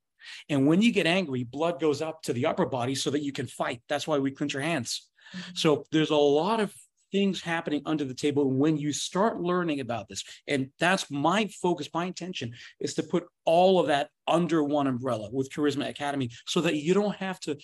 And 0.50 0.68
when 0.68 0.82
you 0.82 0.92
get 0.92 1.08
angry, 1.08 1.44
blood 1.44 1.80
goes 1.80 2.02
up 2.02 2.22
to 2.24 2.34
the 2.34 2.46
upper 2.46 2.66
body 2.66 2.96
so 2.96 3.10
that 3.12 3.24
you 3.24 3.32
can 3.32 3.48
fight. 3.48 3.82
That's 3.90 4.08
why 4.08 4.20
we 4.20 4.32
clench 4.32 4.54
your 4.54 4.62
hands. 4.62 5.08
Mm-hmm. 5.36 5.52
So 5.56 5.86
there's 5.92 6.10
a 6.10 6.16
lot 6.16 6.60
of 6.60 6.74
things 7.12 7.42
happening 7.42 7.82
under 7.86 8.06
the 8.06 8.14
table 8.14 8.50
when 8.50 8.78
you 8.78 8.94
start 8.94 9.42
learning 9.42 9.80
about 9.80 10.08
this. 10.08 10.24
And 10.48 10.70
that's 10.80 11.10
my 11.10 11.48
focus, 11.62 11.90
my 11.94 12.06
intention 12.06 12.54
is 12.80 12.94
to 12.96 13.04
put 13.04 13.26
all 13.46 13.80
of 13.80 13.88
that 13.88 14.10
under 14.28 14.64
one 14.64 14.88
umbrella 14.88 15.30
with 15.32 15.52
Charisma 15.52 15.90
Academy 15.90 16.30
so 16.46 16.62
that 16.62 16.76
you 16.76 16.94
don't 16.94 17.16
have 17.16 17.40
to 17.42 17.58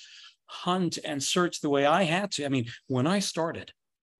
hunt 0.47 0.99
and 1.03 1.21
search 1.21 1.61
the 1.61 1.69
way 1.69 1.85
I 1.85 2.03
had 2.03 2.31
to. 2.33 2.45
I 2.45 2.49
mean, 2.49 2.65
when 2.87 3.07
I 3.07 3.19
started, 3.19 3.71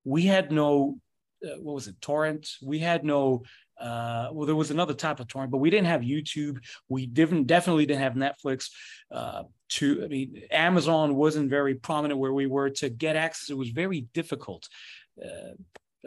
we 0.04 0.24
had 0.24 0.52
no 0.52 0.98
uh, 1.46 1.58
what 1.60 1.76
was 1.76 1.88
it 1.88 2.00
torrent 2.02 2.50
we 2.64 2.80
had 2.80 3.04
no 3.04 3.44
uh, 3.80 4.30
well 4.32 4.46
there 4.46 4.56
was 4.56 4.72
another 4.72 4.94
type 4.94 5.20
of 5.20 5.28
torrent 5.28 5.52
but 5.52 5.58
we 5.58 5.70
didn't 5.70 5.88
have 5.88 6.02
youtube 6.02 6.58
we 6.88 7.06
didn't 7.06 7.46
definitely 7.46 7.86
didn't 7.86 8.02
have 8.02 8.14
netflix 8.14 8.70
uh, 9.12 9.44
to 9.68 10.04
i 10.04 10.08
mean 10.08 10.42
amazon 10.52 11.16
wasn't 11.16 11.50
very 11.50 11.76
prominent 11.76 12.20
where 12.20 12.34
we 12.34 12.48
were 12.48 12.70
to 12.70 12.90
get 12.90 13.18
access 13.18 13.50
it 13.50 13.58
was 13.58 13.70
very 13.70 14.08
difficult 14.14 14.68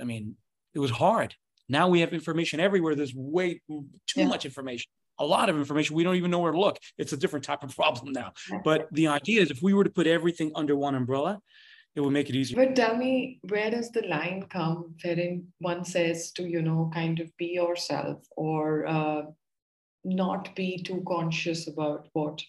i 0.01 0.05
mean 0.05 0.37
it 0.75 0.79
was 0.79 0.91
hard 0.91 1.35
now 1.69 1.89
we 1.89 2.01
have 2.01 2.13
information 2.13 2.61
everywhere 2.61 2.95
there's 2.95 3.15
way 3.15 3.61
too 3.69 4.21
yeah. 4.21 4.27
much 4.27 4.45
information 4.45 4.91
a 5.21 5.27
lot 5.27 5.49
of 5.49 5.57
information 5.57 5.97
we 5.97 6.05
don't 6.05 6.17
even 6.17 6.31
know 6.31 6.39
where 6.39 6.53
to 6.53 6.61
look 6.61 6.79
it's 6.97 7.13
a 7.13 7.17
different 7.17 7.45
type 7.45 7.63
of 7.63 7.75
problem 7.83 8.13
now 8.13 8.33
but 8.65 8.89
the 8.93 9.07
idea 9.07 9.41
is 9.41 9.51
if 9.51 9.63
we 9.63 9.75
were 9.75 9.85
to 9.85 9.91
put 9.91 10.07
everything 10.07 10.53
under 10.55 10.77
one 10.77 10.95
umbrella 10.95 11.41
it 11.99 12.01
would 12.01 12.13
make 12.13 12.31
it 12.31 12.37
easier. 12.37 12.65
But 12.65 12.77
tell 12.77 12.97
me, 12.97 13.41
where 13.49 13.73
does 13.73 13.91
the 13.91 14.07
line 14.07 14.45
come 14.49 14.95
wherein 15.03 15.49
one 15.59 15.85
says 15.85 16.31
to, 16.33 16.45
you 16.45 16.63
know, 16.63 16.91
kind 16.95 17.19
of 17.19 17.37
be 17.37 17.47
yourself 17.47 18.25
or 18.37 18.87
uh, 18.87 19.23
not 20.05 20.55
be 20.55 20.81
too 20.81 21.03
conscious 21.09 21.67
about 21.67 22.09
what 22.13 22.41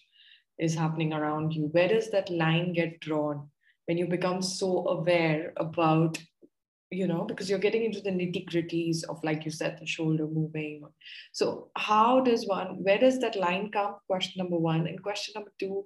is 0.58 0.76
happening 0.76 1.12
around 1.12 1.52
you? 1.52 1.64
Where 1.72 1.88
does 1.88 2.12
that 2.12 2.30
line 2.30 2.72
get 2.74 3.00
drawn 3.00 3.48
when 3.86 3.98
you 3.98 4.06
become 4.06 4.40
so 4.40 4.86
aware 4.86 5.52
about, 5.56 6.16
you 6.90 7.06
know, 7.06 7.24
because 7.24 7.48
you're 7.48 7.58
getting 7.58 7.84
into 7.84 8.00
the 8.00 8.10
nitty 8.10 8.48
gritties 8.50 9.04
of, 9.08 9.22
like 9.22 9.44
you 9.44 9.50
said, 9.50 9.78
the 9.78 9.86
shoulder 9.86 10.26
moving. 10.26 10.82
So, 11.32 11.70
how 11.76 12.20
does 12.20 12.46
one, 12.46 12.82
where 12.82 12.98
does 12.98 13.20
that 13.20 13.36
line 13.36 13.70
come? 13.72 13.96
Question 14.08 14.40
number 14.42 14.58
one. 14.58 14.86
And 14.86 15.02
question 15.02 15.32
number 15.36 15.52
two, 15.60 15.84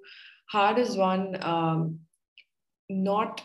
how 0.49 0.73
does 0.73 0.97
one 0.97 1.37
um, 1.45 2.01
not 2.89 3.43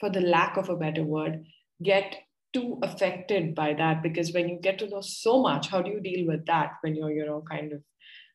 for 0.00 0.10
the 0.10 0.20
lack 0.20 0.56
of 0.56 0.68
a 0.68 0.76
better 0.76 1.02
word, 1.02 1.44
get 1.82 2.16
too 2.52 2.78
affected 2.82 3.54
by 3.54 3.74
that 3.74 4.02
because 4.02 4.32
when 4.32 4.48
you 4.48 4.58
get 4.60 4.78
to 4.78 4.88
know 4.88 5.00
so 5.00 5.40
much, 5.40 5.68
how 5.68 5.82
do 5.82 5.90
you 5.90 6.00
deal 6.00 6.26
with 6.26 6.46
that 6.46 6.72
when 6.82 6.94
you're, 6.94 7.10
you 7.10 7.26
know, 7.26 7.42
kind 7.50 7.72
of, 7.72 7.82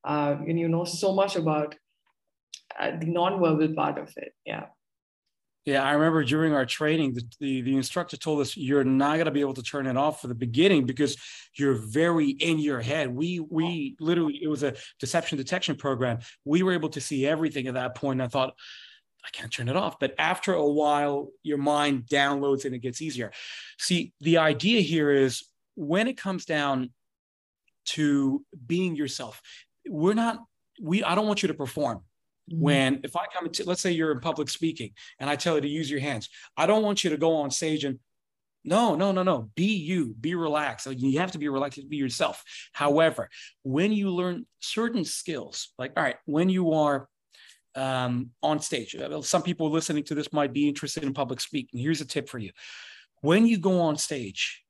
uh, 0.03 0.33
when 0.35 0.57
you 0.57 0.67
know 0.67 0.83
so 0.83 1.13
much 1.13 1.35
about 1.35 1.75
uh, 2.79 2.91
the 2.99 3.05
non-verbal 3.05 3.73
part 3.75 3.97
of 3.97 4.11
it? 4.17 4.33
Yeah. 4.45 4.65
Yeah, 5.69 5.83
I 5.83 5.91
remember 5.91 6.23
during 6.23 6.53
our 6.55 6.65
training, 6.65 7.13
the, 7.13 7.23
the, 7.39 7.61
the 7.61 7.75
instructor 7.75 8.17
told 8.17 8.41
us 8.41 8.57
you're 8.57 8.83
not 8.83 9.17
going 9.17 9.25
to 9.25 9.31
be 9.31 9.41
able 9.41 9.53
to 9.53 9.61
turn 9.61 9.85
it 9.85 9.97
off 9.97 10.19
for 10.19 10.27
the 10.27 10.33
beginning 10.33 10.87
because 10.87 11.15
you're 11.53 11.75
very 11.75 12.31
in 12.31 12.57
your 12.57 12.81
head. 12.81 13.13
We 13.13 13.39
we 13.39 13.95
literally 13.99 14.39
it 14.41 14.47
was 14.47 14.63
a 14.63 14.73
deception 14.99 15.37
detection 15.37 15.75
program. 15.75 16.21
We 16.43 16.63
were 16.63 16.73
able 16.73 16.89
to 16.89 16.99
see 16.99 17.27
everything 17.27 17.67
at 17.67 17.75
that 17.75 17.93
point. 17.93 18.19
I 18.19 18.27
thought, 18.27 18.55
I 19.23 19.29
can't 19.31 19.51
turn 19.53 19.69
it 19.69 19.75
off. 19.75 19.99
But 19.99 20.15
after 20.17 20.53
a 20.53 20.67
while, 20.67 21.29
your 21.43 21.59
mind 21.59 22.07
downloads 22.07 22.65
and 22.65 22.73
it 22.73 22.79
gets 22.79 22.99
easier. 22.99 23.31
See, 23.77 24.13
the 24.21 24.39
idea 24.39 24.81
here 24.81 25.11
is 25.11 25.43
when 25.75 26.07
it 26.07 26.17
comes 26.17 26.45
down 26.45 26.89
to 27.89 28.43
being 28.65 28.95
yourself, 28.95 29.39
we're 29.87 30.15
not, 30.15 30.39
we, 30.81 31.03
I 31.03 31.13
don't 31.13 31.27
want 31.27 31.43
you 31.43 31.47
to 31.49 31.53
perform. 31.53 32.03
Mm-hmm. 32.49 32.61
When, 32.61 32.99
if 33.03 33.15
I 33.15 33.25
come 33.33 33.49
to, 33.49 33.63
let's 33.65 33.81
say 33.81 33.91
you're 33.91 34.11
in 34.11 34.19
public 34.19 34.49
speaking 34.49 34.91
and 35.19 35.29
I 35.29 35.35
tell 35.35 35.55
you 35.55 35.61
to 35.61 35.67
use 35.67 35.89
your 35.89 35.99
hands, 35.99 36.29
I 36.57 36.65
don't 36.65 36.83
want 36.83 37.03
you 37.03 37.09
to 37.11 37.17
go 37.17 37.35
on 37.37 37.51
stage 37.51 37.83
and 37.83 37.99
no, 38.65 38.95
no, 38.95 39.13
no, 39.13 39.23
no. 39.23 39.49
Be 39.55 39.77
you, 39.77 40.13
be 40.19 40.35
relaxed. 40.35 40.85
You 40.85 41.19
have 41.19 41.31
to 41.31 41.37
be 41.37 41.47
relaxed, 41.47 41.79
to 41.79 41.87
be 41.87 41.95
yourself. 41.95 42.43
However, 42.73 43.29
when 43.63 43.93
you 43.93 44.09
learn 44.09 44.45
certain 44.59 45.05
skills, 45.05 45.69
like, 45.77 45.93
all 45.95 46.03
right, 46.03 46.17
when 46.25 46.49
you 46.49 46.73
are 46.73 47.07
um, 47.75 48.31
on 48.41 48.59
stage. 48.59 48.95
Uh, 48.95 49.21
some 49.21 49.41
people 49.41 49.69
listening 49.69 50.03
to 50.05 50.15
this 50.15 50.33
might 50.33 50.53
be 50.53 50.67
interested 50.67 51.03
in 51.03 51.13
public 51.13 51.39
speaking. 51.39 51.79
Here's 51.79 52.01
a 52.01 52.05
tip 52.05 52.29
for 52.29 52.39
you. 52.39 52.51
When 53.21 53.45
you 53.45 53.57
go 53.57 53.79
on 53.81 53.97
stage, 53.97 54.63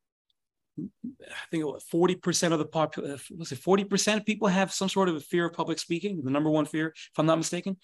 I 1.22 1.34
think 1.52 1.64
40% 1.64 2.52
of 2.52 2.60
the 2.60 2.66
population, 2.66 3.16
uh, 3.16 3.36
let's 3.38 3.54
40% 3.54 4.18
of 4.18 4.26
people 4.26 4.48
have 4.48 4.74
some 4.74 4.90
sort 4.90 5.10
of 5.10 5.16
a 5.16 5.20
fear 5.20 5.46
of 5.46 5.54
public 5.54 5.80
speaking, 5.80 6.22
the 6.24 6.32
number 6.32 6.50
one 6.50 6.66
fear, 6.66 6.88
if 6.88 7.18
I'm 7.18 7.26
not 7.26 7.38
mistaken. 7.38 7.78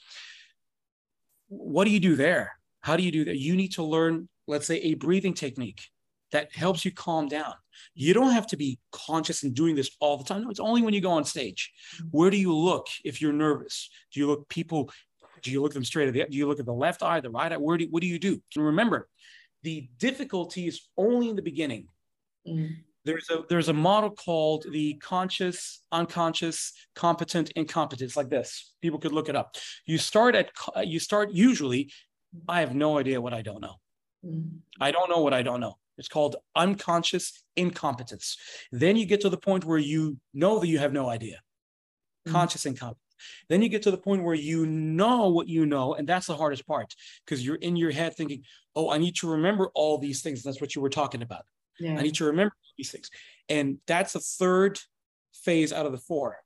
What 1.47 1.85
do 1.85 1.91
you 1.91 1.99
do 1.99 2.15
there? 2.15 2.57
How 2.81 2.95
do 2.95 3.03
you 3.03 3.11
do 3.11 3.25
that? 3.25 3.37
You 3.37 3.55
need 3.55 3.73
to 3.73 3.83
learn, 3.83 4.29
let's 4.47 4.67
say, 4.67 4.77
a 4.77 4.93
breathing 4.95 5.33
technique 5.33 5.81
that 6.31 6.53
helps 6.53 6.83
you 6.83 6.91
calm 6.91 7.27
down. 7.27 7.53
You 7.93 8.13
don't 8.13 8.31
have 8.31 8.47
to 8.47 8.57
be 8.57 8.79
conscious 8.91 9.43
in 9.43 9.53
doing 9.53 9.75
this 9.75 9.91
all 9.99 10.17
the 10.17 10.23
time. 10.23 10.43
No, 10.43 10.49
it's 10.49 10.59
only 10.59 10.81
when 10.81 10.93
you 10.93 11.01
go 11.01 11.11
on 11.11 11.23
stage. 11.23 11.71
Mm-hmm. 11.95 12.07
Where 12.11 12.29
do 12.29 12.37
you 12.37 12.53
look 12.53 12.87
if 13.03 13.21
you're 13.21 13.33
nervous? 13.33 13.89
Do 14.11 14.19
you 14.19 14.27
look 14.27 14.47
people? 14.49 14.91
Do 15.41 15.51
you 15.51 15.61
look 15.61 15.73
them 15.73 15.83
straight 15.83 16.07
at 16.07 16.13
the? 16.13 16.25
Do 16.29 16.37
you 16.37 16.47
look 16.47 16.59
at 16.59 16.65
the 16.65 16.73
left 16.73 17.03
eye, 17.03 17.19
the 17.19 17.29
right 17.29 17.51
eye? 17.51 17.57
Where 17.57 17.77
do 17.77 17.87
what 17.89 18.01
do 18.01 18.07
you 18.07 18.19
do? 18.19 18.41
And 18.55 18.65
remember, 18.65 19.07
the 19.63 19.89
difficulty 19.97 20.67
is 20.67 20.87
only 20.97 21.29
in 21.29 21.35
the 21.35 21.41
beginning. 21.41 21.87
Mm. 22.47 22.77
There's 23.05 23.29
a 23.29 23.43
there's 23.47 23.69
a 23.69 23.73
model 23.73 24.09
called 24.09 24.65
the 24.71 24.95
conscious, 24.95 25.81
unconscious, 25.91 26.73
competent, 26.95 27.51
incompetent. 27.51 28.07
It's 28.07 28.17
like 28.17 28.29
this. 28.29 28.73
People 28.81 28.99
could 28.99 29.11
look 29.11 29.29
it 29.29 29.35
up. 29.35 29.55
You 29.85 29.99
start 29.99 30.35
at 30.35 30.49
you 30.83 30.99
start 30.99 31.31
usually. 31.31 31.91
I 32.49 32.61
have 32.61 32.75
no 32.75 32.97
idea 32.97 33.21
what 33.21 33.33
I 33.33 33.43
don't 33.43 33.61
know. 33.61 33.75
Mm. 34.25 34.57
I 34.81 34.91
don't 34.91 35.09
know 35.09 35.21
what 35.21 35.33
I 35.33 35.43
don't 35.43 35.59
know. 35.59 35.77
It's 35.97 36.07
called 36.07 36.35
unconscious 36.55 37.43
incompetence. 37.55 38.37
Then 38.71 38.97
you 38.97 39.05
get 39.05 39.21
to 39.21 39.29
the 39.29 39.37
point 39.37 39.63
where 39.63 39.77
you 39.77 40.17
know 40.33 40.59
that 40.59 40.67
you 40.67 40.79
have 40.79 40.91
no 40.91 41.07
idea. 41.09 41.35
Mm-hmm. 42.27 42.33
Conscious 42.33 42.65
incompetence. 42.65 43.01
Then 43.49 43.61
you 43.61 43.69
get 43.69 43.83
to 43.83 43.91
the 43.91 43.97
point 43.97 44.23
where 44.23 44.35
you 44.35 44.65
know 44.65 45.29
what 45.29 45.47
you 45.47 45.65
know, 45.65 45.93
and 45.93 46.07
that's 46.07 46.27
the 46.27 46.35
hardest 46.35 46.67
part 46.67 46.93
because 47.25 47.45
you're 47.45 47.55
in 47.55 47.75
your 47.75 47.91
head 47.91 48.15
thinking, 48.15 48.43
"Oh, 48.75 48.89
I 48.89 48.97
need 48.97 49.15
to 49.17 49.31
remember 49.31 49.69
all 49.73 49.97
these 49.97 50.21
things." 50.21 50.43
That's 50.43 50.59
what 50.59 50.75
you 50.75 50.81
were 50.81 50.89
talking 50.89 51.21
about. 51.21 51.45
Yeah. 51.79 51.97
I 51.97 52.01
need 52.01 52.15
to 52.15 52.25
remember 52.25 52.53
these 52.77 52.91
things, 52.91 53.09
and 53.49 53.77
that's 53.87 54.13
the 54.13 54.19
third 54.19 54.79
phase 55.33 55.73
out 55.73 55.85
of 55.85 55.91
the 55.91 55.97
four. 55.97 56.37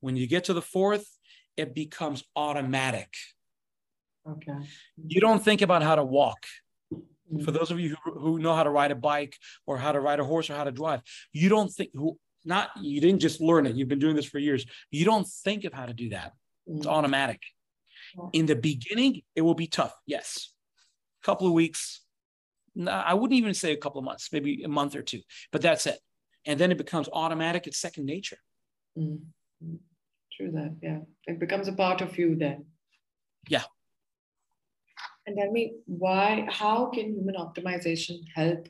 When 0.00 0.16
you 0.16 0.26
get 0.26 0.44
to 0.44 0.54
the 0.54 0.62
fourth, 0.62 1.06
it 1.56 1.74
becomes 1.74 2.24
automatic. 2.34 3.12
Okay. 4.28 4.52
You 5.06 5.20
don't 5.20 5.44
think 5.44 5.62
about 5.62 5.82
how 5.82 5.96
to 5.96 6.04
walk 6.04 6.46
Mm-hmm. 7.32 7.44
For 7.44 7.50
those 7.50 7.70
of 7.70 7.80
you 7.80 7.96
who, 8.04 8.18
who 8.18 8.38
know 8.38 8.54
how 8.54 8.62
to 8.62 8.70
ride 8.70 8.90
a 8.90 8.96
bike 8.96 9.36
or 9.66 9.78
how 9.78 9.92
to 9.92 10.00
ride 10.00 10.20
a 10.20 10.24
horse 10.24 10.50
or 10.50 10.54
how 10.54 10.64
to 10.64 10.72
drive, 10.72 11.02
you 11.32 11.48
don't 11.48 11.70
think 11.70 11.90
who 11.94 12.18
not 12.44 12.70
you 12.80 13.00
didn't 13.00 13.20
just 13.20 13.40
learn 13.40 13.66
it. 13.66 13.76
You've 13.76 13.88
been 13.88 13.98
doing 13.98 14.16
this 14.16 14.26
for 14.26 14.38
years. 14.38 14.66
You 14.90 15.04
don't 15.04 15.26
think 15.44 15.64
of 15.64 15.72
how 15.72 15.86
to 15.86 15.94
do 15.94 16.10
that. 16.10 16.32
Mm-hmm. 16.68 16.78
It's 16.78 16.86
automatic. 16.86 17.40
In 18.32 18.44
the 18.46 18.56
beginning, 18.56 19.22
it 19.34 19.40
will 19.40 19.54
be 19.54 19.66
tough. 19.66 19.94
Yes, 20.06 20.52
a 21.22 21.24
couple 21.24 21.46
of 21.46 21.54
weeks. 21.54 22.01
I 22.88 23.14
wouldn't 23.14 23.38
even 23.38 23.54
say 23.54 23.72
a 23.72 23.76
couple 23.76 23.98
of 23.98 24.04
months, 24.04 24.30
maybe 24.32 24.62
a 24.62 24.68
month 24.68 24.96
or 24.96 25.02
two, 25.02 25.20
but 25.50 25.62
that's 25.62 25.86
it. 25.86 25.98
And 26.46 26.58
then 26.58 26.72
it 26.72 26.78
becomes 26.78 27.08
automatic. 27.12 27.66
It's 27.66 27.78
second 27.78 28.06
nature. 28.06 28.38
Mm-hmm. 28.98 29.74
True 30.36 30.50
that. 30.52 30.76
Yeah, 30.82 31.00
it 31.26 31.38
becomes 31.38 31.68
a 31.68 31.72
part 31.72 32.00
of 32.00 32.18
you 32.18 32.36
then. 32.36 32.64
Yeah, 33.48 33.64
and 35.26 35.36
tell 35.36 35.50
me 35.50 35.74
why, 35.86 36.46
how 36.50 36.86
can 36.86 37.14
human 37.14 37.36
optimization 37.36 38.20
help 38.34 38.68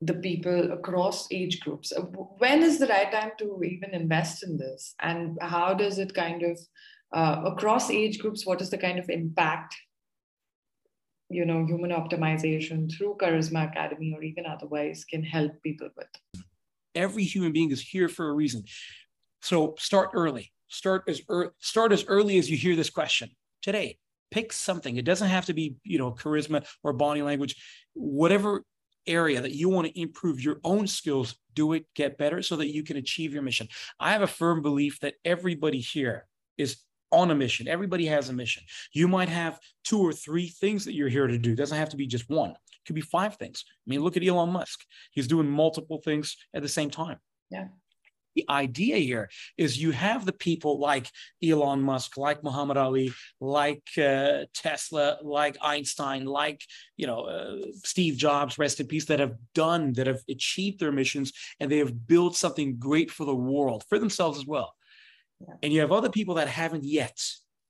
the 0.00 0.14
people 0.14 0.72
across 0.72 1.28
age 1.32 1.60
groups? 1.60 1.92
Uh, 1.92 2.02
when 2.02 2.62
is 2.62 2.78
the 2.78 2.86
right 2.86 3.10
time 3.10 3.32
to 3.38 3.60
even 3.64 3.90
invest 3.94 4.42
in 4.42 4.56
this? 4.56 4.94
And 5.00 5.38
how 5.40 5.74
does 5.74 5.98
it 5.98 6.14
kind 6.14 6.42
of, 6.42 6.58
uh, 7.12 7.42
across 7.46 7.90
age 7.90 8.18
groups, 8.18 8.46
what 8.46 8.60
is 8.60 8.70
the 8.70 8.78
kind 8.78 8.98
of 8.98 9.08
impact, 9.08 9.74
you 11.30 11.44
know, 11.44 11.64
human 11.66 11.90
optimization 11.90 12.90
through 12.90 13.16
Charisma 13.20 13.70
Academy 13.70 14.12
or 14.14 14.22
even 14.22 14.46
otherwise 14.46 15.04
can 15.04 15.22
help 15.22 15.52
people 15.62 15.88
with? 15.96 16.44
Every 16.94 17.24
human 17.24 17.52
being 17.52 17.70
is 17.70 17.80
here 17.80 18.08
for 18.08 18.28
a 18.28 18.32
reason. 18.32 18.64
So 19.42 19.74
start 19.78 20.10
early. 20.14 20.52
Start 20.68 21.04
as 21.08 21.22
er- 21.30 21.54
start 21.58 21.92
as 21.92 22.04
early 22.06 22.38
as 22.38 22.50
you 22.50 22.56
hear 22.56 22.76
this 22.76 22.90
question 22.90 23.30
today 23.62 23.98
pick 24.30 24.52
something 24.52 24.96
it 24.96 25.04
doesn't 25.04 25.28
have 25.28 25.46
to 25.46 25.54
be 25.54 25.76
you 25.84 25.98
know 25.98 26.12
charisma 26.12 26.64
or 26.82 26.92
body 26.92 27.22
language 27.22 27.56
whatever 27.94 28.62
area 29.06 29.40
that 29.40 29.52
you 29.52 29.68
want 29.68 29.86
to 29.86 30.00
improve 30.00 30.40
your 30.40 30.60
own 30.64 30.86
skills 30.86 31.36
do 31.54 31.72
it 31.72 31.86
get 31.94 32.18
better 32.18 32.42
so 32.42 32.56
that 32.56 32.68
you 32.68 32.82
can 32.82 32.96
achieve 32.96 33.32
your 33.32 33.42
mission 33.42 33.66
i 33.98 34.12
have 34.12 34.22
a 34.22 34.26
firm 34.26 34.60
belief 34.60 35.00
that 35.00 35.14
everybody 35.24 35.80
here 35.80 36.26
is 36.58 36.78
on 37.10 37.30
a 37.30 37.34
mission. 37.34 37.68
Everybody 37.68 38.06
has 38.06 38.28
a 38.28 38.32
mission. 38.32 38.62
You 38.92 39.08
might 39.08 39.28
have 39.28 39.58
two 39.84 40.00
or 40.00 40.12
three 40.12 40.48
things 40.48 40.84
that 40.84 40.94
you're 40.94 41.08
here 41.08 41.26
to 41.26 41.38
do. 41.38 41.52
It 41.52 41.56
doesn't 41.56 41.78
have 41.78 41.90
to 41.90 41.96
be 41.96 42.06
just 42.06 42.28
one. 42.28 42.50
It 42.50 42.86
could 42.86 42.94
be 42.94 43.00
five 43.00 43.36
things. 43.36 43.64
I 43.68 43.90
mean 43.90 44.00
look 44.00 44.16
at 44.16 44.24
elon 44.24 44.50
musk. 44.50 44.80
He's 45.12 45.28
doing 45.28 45.48
multiple 45.48 46.00
things 46.04 46.36
at 46.54 46.62
the 46.62 46.68
same 46.68 46.90
time. 46.90 47.18
Yeah. 47.50 47.68
The 48.38 48.44
idea 48.48 48.98
here 48.98 49.30
is 49.56 49.82
you 49.82 49.90
have 49.90 50.24
the 50.24 50.32
people 50.32 50.78
like 50.78 51.10
Elon 51.42 51.80
Musk, 51.80 52.16
like 52.16 52.44
Muhammad 52.44 52.76
Ali, 52.76 53.12
like 53.40 53.82
uh, 53.98 54.44
Tesla, 54.54 55.18
like 55.22 55.56
Einstein, 55.60 56.24
like 56.24 56.62
you 56.96 57.08
know 57.08 57.22
uh, 57.22 57.56
Steve 57.82 58.16
Jobs, 58.16 58.56
rest 58.56 58.78
in 58.78 58.86
peace, 58.86 59.06
that 59.06 59.18
have 59.18 59.34
done, 59.54 59.92
that 59.94 60.06
have 60.06 60.20
achieved 60.30 60.78
their 60.78 60.92
missions, 60.92 61.32
and 61.58 61.68
they 61.68 61.78
have 61.78 62.06
built 62.06 62.36
something 62.36 62.78
great 62.78 63.10
for 63.10 63.24
the 63.24 63.34
world, 63.34 63.82
for 63.88 63.98
themselves 63.98 64.38
as 64.38 64.46
well. 64.46 64.72
Yeah. 65.40 65.54
And 65.62 65.72
you 65.72 65.80
have 65.80 65.92
other 65.92 66.10
people 66.10 66.34
that 66.34 66.48
haven't 66.48 66.84
yet. 66.84 67.20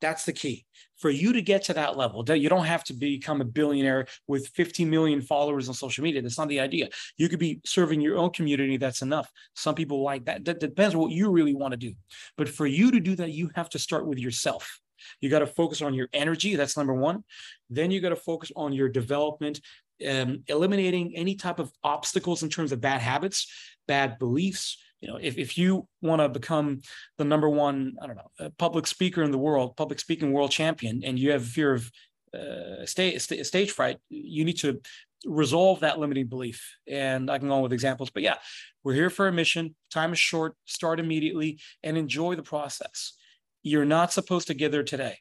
That's 0.00 0.24
the 0.24 0.32
key 0.32 0.66
for 0.98 1.10
you 1.10 1.32
to 1.32 1.40
get 1.40 1.62
to 1.64 1.74
that 1.74 1.96
level, 1.96 2.24
you 2.28 2.48
don't 2.48 2.64
have 2.64 2.84
to 2.84 2.92
become 2.92 3.40
a 3.40 3.44
billionaire 3.44 4.06
with 4.26 4.48
50 4.48 4.84
million 4.84 5.22
followers 5.22 5.68
on 5.68 5.74
social 5.74 6.02
media. 6.02 6.20
That's 6.20 6.38
not 6.38 6.48
the 6.48 6.60
idea. 6.60 6.88
You 7.16 7.28
could 7.28 7.38
be 7.38 7.60
serving 7.64 8.00
your 8.00 8.18
own 8.18 8.30
community. 8.30 8.76
That's 8.76 9.02
enough. 9.02 9.30
Some 9.54 9.74
people 9.74 10.02
like 10.02 10.24
that. 10.24 10.44
That 10.44 10.60
depends 10.60 10.94
on 10.94 11.00
what 11.00 11.12
you 11.12 11.30
really 11.30 11.54
want 11.54 11.72
to 11.72 11.76
do. 11.76 11.94
But 12.36 12.48
for 12.48 12.66
you 12.66 12.90
to 12.90 13.00
do 13.00 13.14
that, 13.16 13.30
you 13.30 13.50
have 13.54 13.70
to 13.70 13.78
start 13.78 14.06
with 14.06 14.18
yourself. 14.18 14.80
You 15.20 15.30
got 15.30 15.38
to 15.38 15.46
focus 15.46 15.80
on 15.80 15.94
your 15.94 16.08
energy. 16.12 16.56
That's 16.56 16.76
number 16.76 16.94
one. 16.94 17.22
Then 17.70 17.92
you 17.92 18.00
got 18.00 18.08
to 18.08 18.16
focus 18.16 18.50
on 18.56 18.72
your 18.72 18.88
development, 18.88 19.60
um, 20.08 20.42
eliminating 20.48 21.16
any 21.16 21.36
type 21.36 21.60
of 21.60 21.70
obstacles 21.84 22.42
in 22.42 22.50
terms 22.50 22.72
of 22.72 22.80
bad 22.80 23.00
habits, 23.00 23.46
bad 23.86 24.18
beliefs, 24.18 24.78
you 25.00 25.08
know, 25.08 25.16
if, 25.20 25.38
if 25.38 25.56
you 25.56 25.86
want 26.02 26.20
to 26.20 26.28
become 26.28 26.80
the 27.18 27.24
number 27.24 27.48
one, 27.48 27.94
I 28.02 28.06
don't 28.06 28.16
know, 28.16 28.50
public 28.58 28.86
speaker 28.86 29.22
in 29.22 29.30
the 29.30 29.38
world, 29.38 29.76
public 29.76 30.00
speaking 30.00 30.32
world 30.32 30.50
champion, 30.50 31.02
and 31.04 31.18
you 31.18 31.30
have 31.30 31.44
fear 31.44 31.74
of 31.74 31.90
uh, 32.34 32.84
stage, 32.84 33.20
stage 33.20 33.70
fright, 33.70 33.98
you 34.08 34.44
need 34.44 34.58
to 34.58 34.80
resolve 35.24 35.80
that 35.80 35.98
limiting 35.98 36.26
belief. 36.26 36.76
And 36.86 37.30
I 37.30 37.38
can 37.38 37.48
go 37.48 37.54
on 37.54 37.62
with 37.62 37.72
examples, 37.72 38.10
but 38.10 38.22
yeah, 38.22 38.36
we're 38.82 38.94
here 38.94 39.10
for 39.10 39.28
a 39.28 39.32
mission. 39.32 39.74
Time 39.90 40.12
is 40.12 40.18
short. 40.18 40.54
Start 40.64 41.00
immediately 41.00 41.58
and 41.82 41.96
enjoy 41.96 42.34
the 42.34 42.42
process. 42.42 43.14
You're 43.62 43.84
not 43.84 44.12
supposed 44.12 44.48
to 44.48 44.54
get 44.54 44.72
there 44.72 44.84
today. 44.84 45.18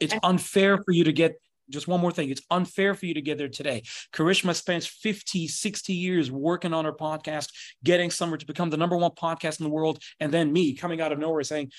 It's 0.00 0.14
unfair 0.22 0.78
for 0.78 0.92
you 0.92 1.04
to 1.04 1.12
get 1.12 1.34
just 1.70 1.88
one 1.88 2.00
more 2.00 2.12
thing. 2.12 2.30
It's 2.30 2.42
unfair 2.50 2.94
for 2.94 3.06
you 3.06 3.14
to 3.14 3.22
get 3.22 3.38
there 3.38 3.48
today. 3.48 3.82
Karishma 4.12 4.54
spends 4.54 4.86
50, 4.86 5.48
60 5.48 5.92
years 5.92 6.30
working 6.30 6.74
on 6.74 6.84
her 6.84 6.92
podcast, 6.92 7.48
getting 7.82 8.10
somewhere 8.10 8.38
to 8.38 8.46
become 8.46 8.70
the 8.70 8.76
number 8.76 8.96
one 8.96 9.10
podcast 9.12 9.60
in 9.60 9.64
the 9.64 9.70
world. 9.70 10.02
And 10.20 10.32
then 10.32 10.52
me 10.52 10.74
coming 10.74 11.00
out 11.00 11.12
of 11.12 11.18
nowhere 11.18 11.42
saying, 11.42 11.70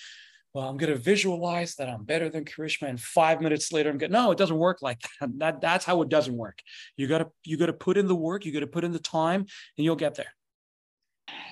well, 0.54 0.70
I'm 0.70 0.78
going 0.78 0.92
to 0.92 0.98
visualize 0.98 1.76
that 1.76 1.90
I'm 1.90 2.06
better 2.06 2.30
than 2.30 2.46
Karishma. 2.46 2.88
And 2.88 3.00
five 3.00 3.42
minutes 3.42 3.74
later, 3.74 3.90
I'm 3.90 3.98
going, 3.98 4.14
no, 4.14 4.32
it 4.32 4.38
doesn't 4.38 4.58
work 4.58 4.82
like 4.82 5.02
that. 5.20 5.30
that. 5.40 5.62
That's 5.62 5.84
how 5.84 6.02
it 6.02 6.08
doesn't 6.08 6.36
work. 6.36 6.60
You 6.96 7.08
got 7.08 7.18
to, 7.18 7.28
you 7.44 7.58
got 7.58 7.66
to 7.66 7.74
put 7.74 7.98
in 7.98 8.08
the 8.08 8.16
work, 8.16 8.46
you 8.46 8.54
got 8.54 8.62
to 8.62 8.68
put 8.68 8.86
in 8.86 8.94
the 8.94 9.00
time 9.00 9.42
and 9.42 9.84
you'll 9.84 9.98
get 9.98 10.16
there. 10.16 10.32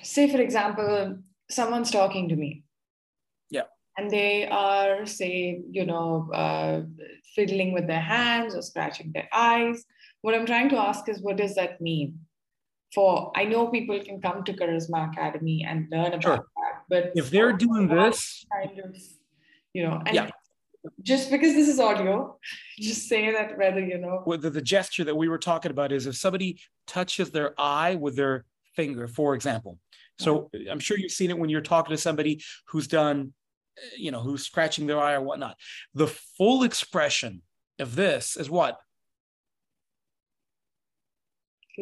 Say, 0.02 0.30
for 0.30 0.40
example, 0.40 1.18
someone's 1.50 1.90
talking 1.90 2.30
to 2.30 2.36
me. 2.36 2.64
And 3.96 4.10
they 4.10 4.46
are 4.48 5.06
say 5.06 5.62
you 5.70 5.86
know 5.86 6.30
uh, 6.32 6.82
fiddling 7.34 7.72
with 7.72 7.86
their 7.86 8.00
hands 8.00 8.54
or 8.54 8.62
scratching 8.62 9.12
their 9.12 9.28
eyes. 9.32 9.84
What 10.22 10.34
i'm 10.34 10.46
trying 10.46 10.70
to 10.70 10.78
ask 10.78 11.08
is 11.08 11.20
what 11.20 11.36
does 11.36 11.54
that 11.54 11.80
mean? 11.80 12.18
For 12.94 13.32
i 13.36 13.44
know 13.44 13.68
people 13.68 13.98
can 14.00 14.20
come 14.20 14.44
to 14.44 14.52
charisma 14.52 15.10
academy 15.12 15.64
and 15.68 15.88
learn 15.90 16.12
about 16.14 16.22
sure. 16.22 16.36
that 16.36 16.74
but 16.88 17.12
if 17.14 17.30
they're 17.30 17.52
doing 17.52 17.88
this 17.88 18.46
kind 18.52 18.78
of 18.78 18.96
you 19.72 19.82
know 19.82 20.00
and 20.06 20.14
yeah. 20.14 20.30
just 21.02 21.30
because 21.30 21.54
this 21.54 21.68
is 21.68 21.80
audio 21.80 22.38
just 22.78 23.08
say 23.08 23.32
that 23.32 23.58
whether 23.58 23.80
you 23.80 23.98
know. 23.98 24.22
Whether 24.24 24.50
the 24.50 24.62
gesture 24.62 25.04
that 25.04 25.16
we 25.16 25.28
were 25.28 25.38
talking 25.38 25.70
about 25.70 25.92
is 25.92 26.06
if 26.06 26.16
somebody 26.16 26.60
touches 26.86 27.30
their 27.30 27.54
eye 27.58 27.94
with 27.94 28.16
their 28.16 28.44
finger 28.74 29.06
for 29.08 29.34
example. 29.34 29.78
So 30.18 30.50
i'm 30.70 30.78
sure 30.78 30.96
you've 30.96 31.12
seen 31.12 31.30
it 31.30 31.38
when 31.38 31.50
you're 31.50 31.60
talking 31.60 31.94
to 31.94 32.00
somebody 32.00 32.40
who's 32.66 32.86
done 32.86 33.32
Uh, 33.76 33.96
you 33.96 34.10
know, 34.10 34.20
who's 34.20 34.44
scratching 34.44 34.86
their 34.86 35.00
eye 35.00 35.14
or 35.14 35.20
whatnot. 35.20 35.56
The 35.94 36.06
full 36.06 36.62
expression 36.62 37.42
of 37.78 37.96
this 37.96 38.36
is 38.36 38.50
what? 38.50 38.78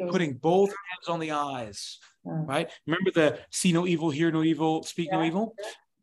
Putting 0.09 0.35
both 0.35 0.71
hands 0.71 1.09
on 1.09 1.21
the 1.21 1.33
eyes, 1.33 1.99
right? 2.25 2.71
Remember 2.87 3.11
the 3.11 3.39
see 3.51 3.73
no 3.73 3.87
evil, 3.87 4.09
hear 4.09 4.33
no 4.33 4.43
evil, 4.43 4.83
speak 4.85 5.09
yeah. 5.13 5.19
no 5.19 5.25
evil? 5.25 5.55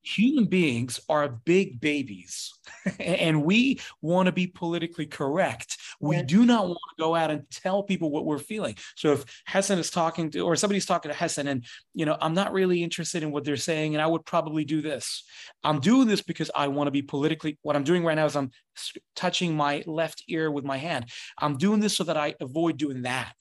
Human 0.01 0.45
beings 0.45 0.99
are 1.09 1.27
big 1.27 1.81
babies 1.81 2.53
and 2.99 3.43
we 3.43 3.79
want 4.01 4.27
to 4.27 4.31
be 4.31 4.47
politically 4.47 5.05
correct. 5.05 5.77
We 5.99 6.21
do 6.23 6.45
not 6.45 6.67
want 6.67 6.79
to 6.97 7.01
go 7.01 7.15
out 7.15 7.31
and 7.31 7.49
tell 7.49 7.83
people 7.83 8.09
what 8.09 8.25
we're 8.25 8.39
feeling. 8.39 8.75
So 8.95 9.11
if 9.11 9.25
Hassan 9.47 9.77
is 9.77 9.91
talking 9.91 10.31
to, 10.31 10.41
or 10.41 10.55
somebody's 10.55 10.85
talking 10.85 11.11
to 11.11 11.17
Hassan 11.17 11.47
and, 11.47 11.65
you 11.93 12.05
know, 12.05 12.17
I'm 12.21 12.33
not 12.33 12.53
really 12.53 12.81
interested 12.81 13.23
in 13.23 13.31
what 13.31 13.43
they're 13.43 13.57
saying 13.57 13.95
and 13.95 14.01
I 14.01 14.07
would 14.07 14.25
probably 14.25 14.63
do 14.63 14.81
this. 14.81 15.23
I'm 15.63 15.79
doing 15.79 16.07
this 16.07 16.21
because 16.21 16.49
I 16.55 16.69
want 16.69 16.87
to 16.87 16.91
be 16.91 17.01
politically, 17.01 17.57
what 17.61 17.75
I'm 17.75 17.83
doing 17.83 18.05
right 18.05 18.15
now 18.15 18.25
is 18.25 18.35
I'm 18.35 18.51
touching 19.15 19.55
my 19.55 19.83
left 19.85 20.23
ear 20.29 20.49
with 20.49 20.63
my 20.63 20.77
hand. 20.77 21.05
I'm 21.37 21.57
doing 21.57 21.81
this 21.81 21.97
so 21.97 22.05
that 22.05 22.17
I 22.17 22.35
avoid 22.39 22.77
doing 22.77 23.01
that. 23.01 23.33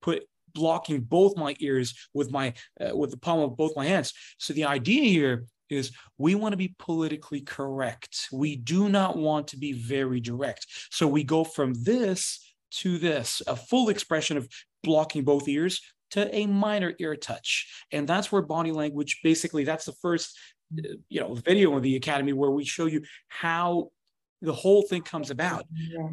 Put 0.00 0.24
blocking 0.54 1.02
both 1.02 1.36
my 1.36 1.54
ears 1.60 2.08
with 2.14 2.30
my 2.30 2.54
uh, 2.80 2.96
with 2.96 3.10
the 3.10 3.18
palm 3.18 3.40
of 3.40 3.56
both 3.56 3.76
my 3.76 3.84
hands. 3.84 4.14
So 4.38 4.54
the 4.54 4.64
idea 4.64 5.04
here 5.04 5.44
is 5.70 5.92
we 6.18 6.34
want 6.34 6.52
to 6.52 6.56
be 6.56 6.74
politically 6.78 7.40
correct. 7.40 8.28
We 8.32 8.56
do 8.56 8.88
not 8.88 9.16
want 9.16 9.48
to 9.48 9.58
be 9.58 9.72
very 9.72 10.20
direct. 10.20 10.66
So 10.90 11.06
we 11.06 11.24
go 11.24 11.44
from 11.44 11.74
this 11.82 12.40
to 12.78 12.98
this, 12.98 13.42
a 13.46 13.56
full 13.56 13.88
expression 13.88 14.36
of 14.36 14.48
blocking 14.82 15.24
both 15.24 15.48
ears 15.48 15.80
to 16.10 16.34
a 16.34 16.46
minor 16.46 16.94
ear 16.98 17.16
touch. 17.16 17.84
And 17.92 18.06
that's 18.06 18.30
where 18.30 18.42
body 18.42 18.72
language 18.72 19.20
basically 19.24 19.64
that's 19.64 19.84
the 19.84 19.94
first 20.00 20.38
uh, 20.78 20.94
you 21.08 21.20
know 21.20 21.34
video 21.34 21.76
in 21.76 21.82
the 21.82 21.96
academy 21.96 22.32
where 22.32 22.50
we 22.50 22.64
show 22.64 22.86
you 22.86 23.02
how 23.28 23.90
the 24.42 24.52
whole 24.52 24.82
thing 24.82 25.02
comes 25.02 25.30
about. 25.30 25.64
Yeah 25.72 26.08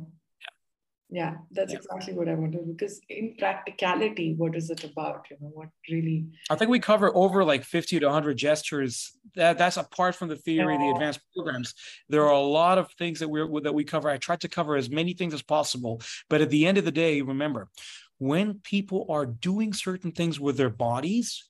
yeah 1.14 1.36
that's 1.52 1.72
yeah. 1.72 1.78
exactly 1.78 2.14
what 2.14 2.28
i 2.28 2.34
wanted 2.34 2.66
because 2.68 3.00
in 3.08 3.36
practicality 3.38 4.34
what 4.36 4.56
is 4.56 4.70
it 4.70 4.84
about 4.84 5.26
you 5.30 5.38
know 5.40 5.52
what 5.54 5.70
really 5.90 6.26
i 6.50 6.56
think 6.56 6.72
we 6.72 6.80
cover 6.80 7.16
over 7.16 7.44
like 7.46 7.64
50 7.64 8.00
to 8.00 8.06
100 8.06 8.38
gestures. 8.38 9.12
That 9.36 9.58
that's 9.58 9.78
apart 9.78 10.16
from 10.16 10.30
the 10.30 10.36
theory 10.36 10.78
the 10.78 10.92
advanced 10.92 11.22
programs. 11.36 11.74
There 12.10 12.24
are 12.24 12.34
a 12.34 12.40
lot 12.40 12.78
of 12.78 12.92
things 12.94 13.20
that 13.20 13.30
we're 13.30 13.48
that 13.62 13.74
we 13.74 13.84
cover. 13.84 14.10
I 14.10 14.18
tried 14.18 14.42
to 14.42 14.50
cover 14.50 14.76
as 14.76 14.90
many 14.90 15.14
things 15.14 15.34
as 15.34 15.42
possible 15.42 16.02
but 16.30 16.42
at 16.42 16.50
the 16.50 16.66
end 16.66 16.78
of 16.78 16.86
the 16.86 16.92
day 16.92 17.22
remember 17.22 17.70
when 18.18 18.60
people 18.64 19.06
are 19.10 19.26
doing 19.26 19.74
certain 19.74 20.12
things 20.12 20.40
with 20.40 20.58
their 20.58 20.70
bodies 20.70 21.50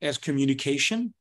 as 0.00 0.18
communication 0.18 1.12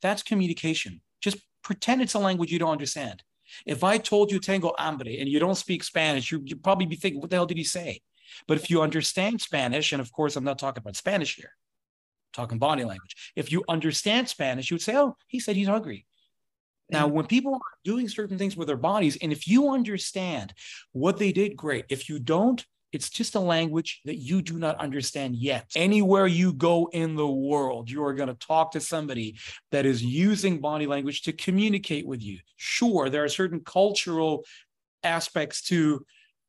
that's 0.00 0.22
communication. 0.22 1.00
Just 1.20 1.38
pretend 1.62 2.02
it's 2.02 2.14
a 2.14 2.18
language 2.18 2.52
you 2.52 2.58
don't 2.58 2.72
understand 2.72 3.22
if 3.66 3.84
I 3.84 3.98
told 3.98 4.30
you 4.30 4.38
tengo 4.38 4.74
hambre 4.78 5.10
and 5.18 5.28
you 5.28 5.38
don't 5.38 5.54
speak 5.54 5.84
Spanish, 5.84 6.30
you, 6.30 6.38
would 6.40 6.62
probably 6.62 6.86
be 6.86 6.96
thinking, 6.96 7.20
what 7.20 7.30
the 7.30 7.36
hell 7.36 7.46
did 7.46 7.56
he 7.56 7.64
say? 7.64 8.00
But 8.46 8.58
if 8.58 8.70
you 8.70 8.82
understand 8.82 9.40
Spanish, 9.40 9.92
and 9.92 10.00
of 10.00 10.12
course, 10.12 10.36
I'm 10.36 10.44
not 10.44 10.58
talking 10.58 10.82
about 10.82 10.96
Spanish 10.96 11.36
here, 11.36 11.52
I'm 11.52 12.42
talking 12.42 12.58
body 12.58 12.84
language. 12.84 13.32
If 13.36 13.50
you 13.50 13.64
understand 13.68 14.28
Spanish, 14.28 14.70
you 14.70 14.74
would 14.74 14.82
say, 14.82 14.96
oh, 14.96 15.16
he 15.26 15.40
said 15.40 15.56
he's 15.56 15.68
hungry. 15.68 16.06
Now, 16.90 17.06
when 17.06 17.26
people 17.26 17.54
are 17.54 17.60
doing 17.84 18.08
certain 18.08 18.38
things 18.38 18.56
with 18.56 18.66
their 18.66 18.76
bodies, 18.76 19.18
and 19.20 19.30
if 19.30 19.46
you 19.46 19.70
understand 19.70 20.54
what 20.92 21.18
they 21.18 21.32
did, 21.32 21.56
great. 21.56 21.84
If 21.90 22.08
you 22.08 22.18
don't, 22.18 22.64
it's 22.92 23.10
just 23.10 23.34
a 23.34 23.40
language 23.40 24.00
that 24.04 24.16
you 24.16 24.42
do 24.42 24.58
not 24.58 24.78
understand 24.78 25.36
yet. 25.36 25.70
Anywhere 25.76 26.26
you 26.26 26.52
go 26.52 26.88
in 26.92 27.16
the 27.16 27.28
world, 27.28 27.90
you 27.90 28.02
are 28.04 28.14
going 28.14 28.28
to 28.28 28.46
talk 28.46 28.72
to 28.72 28.80
somebody 28.80 29.36
that 29.70 29.86
is 29.86 30.02
using 30.02 30.60
body 30.60 30.86
language 30.86 31.22
to 31.22 31.32
communicate 31.32 32.06
with 32.06 32.22
you. 32.22 32.38
Sure, 32.56 33.10
there 33.10 33.24
are 33.24 33.28
certain 33.28 33.60
cultural 33.60 34.44
aspects 35.02 35.62
to 35.62 36.04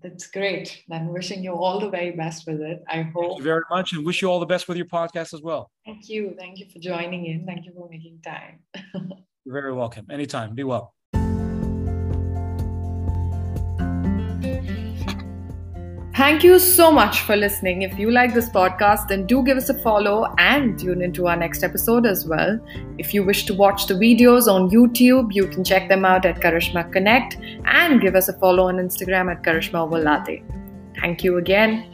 That's 0.00 0.28
great. 0.28 0.84
I'm 0.92 1.12
wishing 1.12 1.42
you 1.42 1.52
all 1.52 1.80
the 1.80 1.90
very 1.90 2.12
best 2.12 2.46
with 2.46 2.61
it. 2.61 2.84
I 2.88 3.02
hope 3.02 3.24
thank 3.24 3.38
you 3.38 3.44
very 3.44 3.64
much 3.68 3.92
and 3.92 4.06
wish 4.06 4.22
you 4.22 4.30
all 4.30 4.38
the 4.38 4.46
best 4.46 4.68
with 4.68 4.76
your 4.76 4.87
podcast 4.87 5.34
as 5.34 5.42
well. 5.42 5.72
Thank 5.84 6.08
you. 6.08 6.34
Thank 6.38 6.58
you 6.58 6.66
for 6.72 6.78
joining 6.78 7.26
in. 7.26 7.44
Thank 7.44 7.66
you 7.66 7.72
for 7.74 7.88
making 7.88 8.20
time. 8.24 8.61
You're 9.44 9.54
very 9.54 9.72
welcome. 9.72 10.06
Anytime. 10.11 10.54
Be 10.54 10.62
well 10.62 10.94
Thank 16.18 16.42
you 16.42 16.59
so 16.59 16.90
much 16.90 17.20
for 17.20 17.37
listening. 17.37 17.83
If 17.83 17.96
you 17.96 18.11
like 18.11 18.35
this 18.35 18.48
podcast, 18.48 19.07
then 19.07 19.24
do 19.24 19.40
give 19.44 19.57
us 19.57 19.68
a 19.68 19.78
follow 19.83 20.35
and 20.37 20.76
tune 20.76 21.00
into 21.00 21.28
our 21.28 21.37
next 21.37 21.62
episode 21.62 22.07
as 22.07 22.26
well. 22.26 22.59
If 22.98 23.14
you 23.14 23.22
wish 23.22 23.46
to 23.46 23.54
watch 23.54 23.87
the 23.87 23.94
videos 23.94 24.48
on 24.48 24.68
YouTube, 24.68 25.33
you 25.33 25.46
can 25.46 25.62
check 25.62 25.88
them 25.88 26.04
out 26.04 26.26
at 26.26 26.40
Karishma 26.40 26.90
Connect 26.92 27.37
and 27.66 28.00
give 28.00 28.16
us 28.16 28.28
a 28.28 28.33
follow 28.33 28.66
on 28.66 28.78
Instagram 28.78 29.31
at 29.31 29.44
Karishma 29.44 29.88
Latte. 30.04 30.42
Thank 31.00 31.22
you 31.22 31.37
again. 31.37 31.88